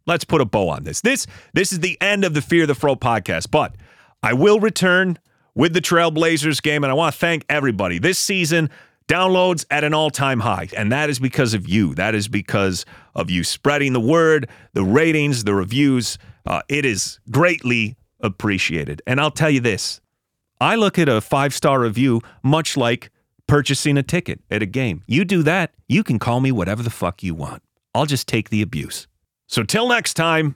let's 0.08 0.24
put 0.24 0.42
a 0.42 0.46
bow 0.46 0.70
on 0.70 0.84
this. 0.84 1.02
This 1.02 1.28
this 1.54 1.72
is 1.72 1.80
the 1.80 1.98
end 2.02 2.24
of 2.24 2.34
the 2.34 2.42
Fear 2.42 2.66
the 2.66 2.76
Fro 2.76 2.96
podcast, 2.96 3.52
but 3.52 3.76
I 4.24 4.34
will 4.34 4.60
return 4.60 5.20
with 5.56 5.74
the 5.74 5.82
Trailblazers 5.82 6.62
game. 6.62 6.84
And 6.84 6.92
I 6.92 6.94
want 6.94 7.14
to 7.14 7.20
thank 7.20 7.46
everybody. 7.50 8.00
This 8.00 8.20
season, 8.20 8.70
downloads 9.08 9.66
at 9.70 9.84
an 9.84 9.94
all 9.94 10.10
time 10.10 10.40
high. 10.40 10.70
And 10.76 10.92
that 10.92 11.10
is 11.10 11.20
because 11.20 11.54
of 11.54 11.68
you. 11.68 11.94
That 11.96 12.16
is 12.16 12.28
because 12.28 12.86
of 13.14 13.30
you 13.30 13.44
spreading 13.44 13.94
the 13.94 14.00
word, 14.00 14.50
the 14.74 14.84
ratings, 14.84 15.44
the 15.44 15.54
reviews. 15.54 16.18
Uh, 16.46 16.62
it 16.70 16.86
is 16.86 17.20
greatly 17.30 17.98
appreciated. 18.20 19.02
And 19.06 19.20
I'll 19.20 19.32
tell 19.32 19.50
you 19.50 19.60
this 19.60 20.00
I 20.60 20.76
look 20.76 20.98
at 20.98 21.10
a 21.10 21.22
five 21.22 21.54
star 21.54 21.82
review 21.82 22.22
much 22.44 22.78
like 22.78 23.12
purchasing 23.48 23.98
a 23.98 24.04
ticket 24.04 24.40
at 24.50 24.62
a 24.62 24.66
game. 24.66 25.04
You 25.08 25.26
do 25.26 25.44
that, 25.44 25.74
you 25.90 26.04
can 26.04 26.20
call 26.20 26.40
me 26.40 26.52
whatever 26.52 26.82
the 26.82 26.90
fuck 26.90 27.22
you 27.22 27.36
want. 27.36 27.62
I'll 27.94 28.06
just 28.06 28.28
take 28.28 28.50
the 28.50 28.62
abuse. 28.62 29.08
So 29.48 29.64
till 29.64 29.90
next 29.90 30.14
time, 30.14 30.56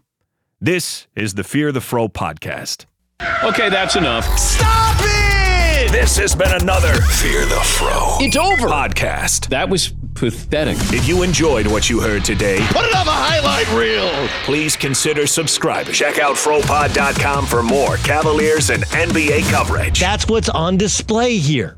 this 0.61 1.07
is 1.15 1.33
the 1.33 1.43
Fear 1.43 1.73
the 1.73 1.81
Fro 1.81 2.07
podcast. 2.07 2.85
Okay, 3.43 3.69
that's 3.69 3.95
enough. 3.95 4.25
Stop 4.37 4.97
it! 5.01 5.91
This 5.91 6.17
has 6.17 6.35
been 6.35 6.51
another 6.61 6.93
Fear 6.93 7.45
the 7.45 7.55
Fro. 7.63 8.17
It's 8.19 8.35
over. 8.35 8.67
Podcast. 8.67 9.47
That 9.49 9.69
was 9.69 9.93
pathetic. 10.15 10.77
If 10.93 11.07
you 11.07 11.23
enjoyed 11.23 11.67
what 11.67 11.89
you 11.89 12.01
heard 12.01 12.25
today, 12.25 12.57
put 12.69 12.85
it 12.85 12.95
on 12.95 13.05
the 13.05 13.11
highlight 13.11 13.71
reel. 13.71 14.09
Please 14.45 14.75
consider 14.75 15.27
subscribing. 15.27 15.93
Check 15.93 16.19
out 16.19 16.35
FroPod.com 16.35 17.45
for 17.45 17.63
more 17.63 17.97
Cavaliers 17.97 18.69
and 18.69 18.83
NBA 18.85 19.49
coverage. 19.51 19.99
That's 19.99 20.27
what's 20.27 20.49
on 20.49 20.77
display 20.77 21.37
here. 21.37 21.77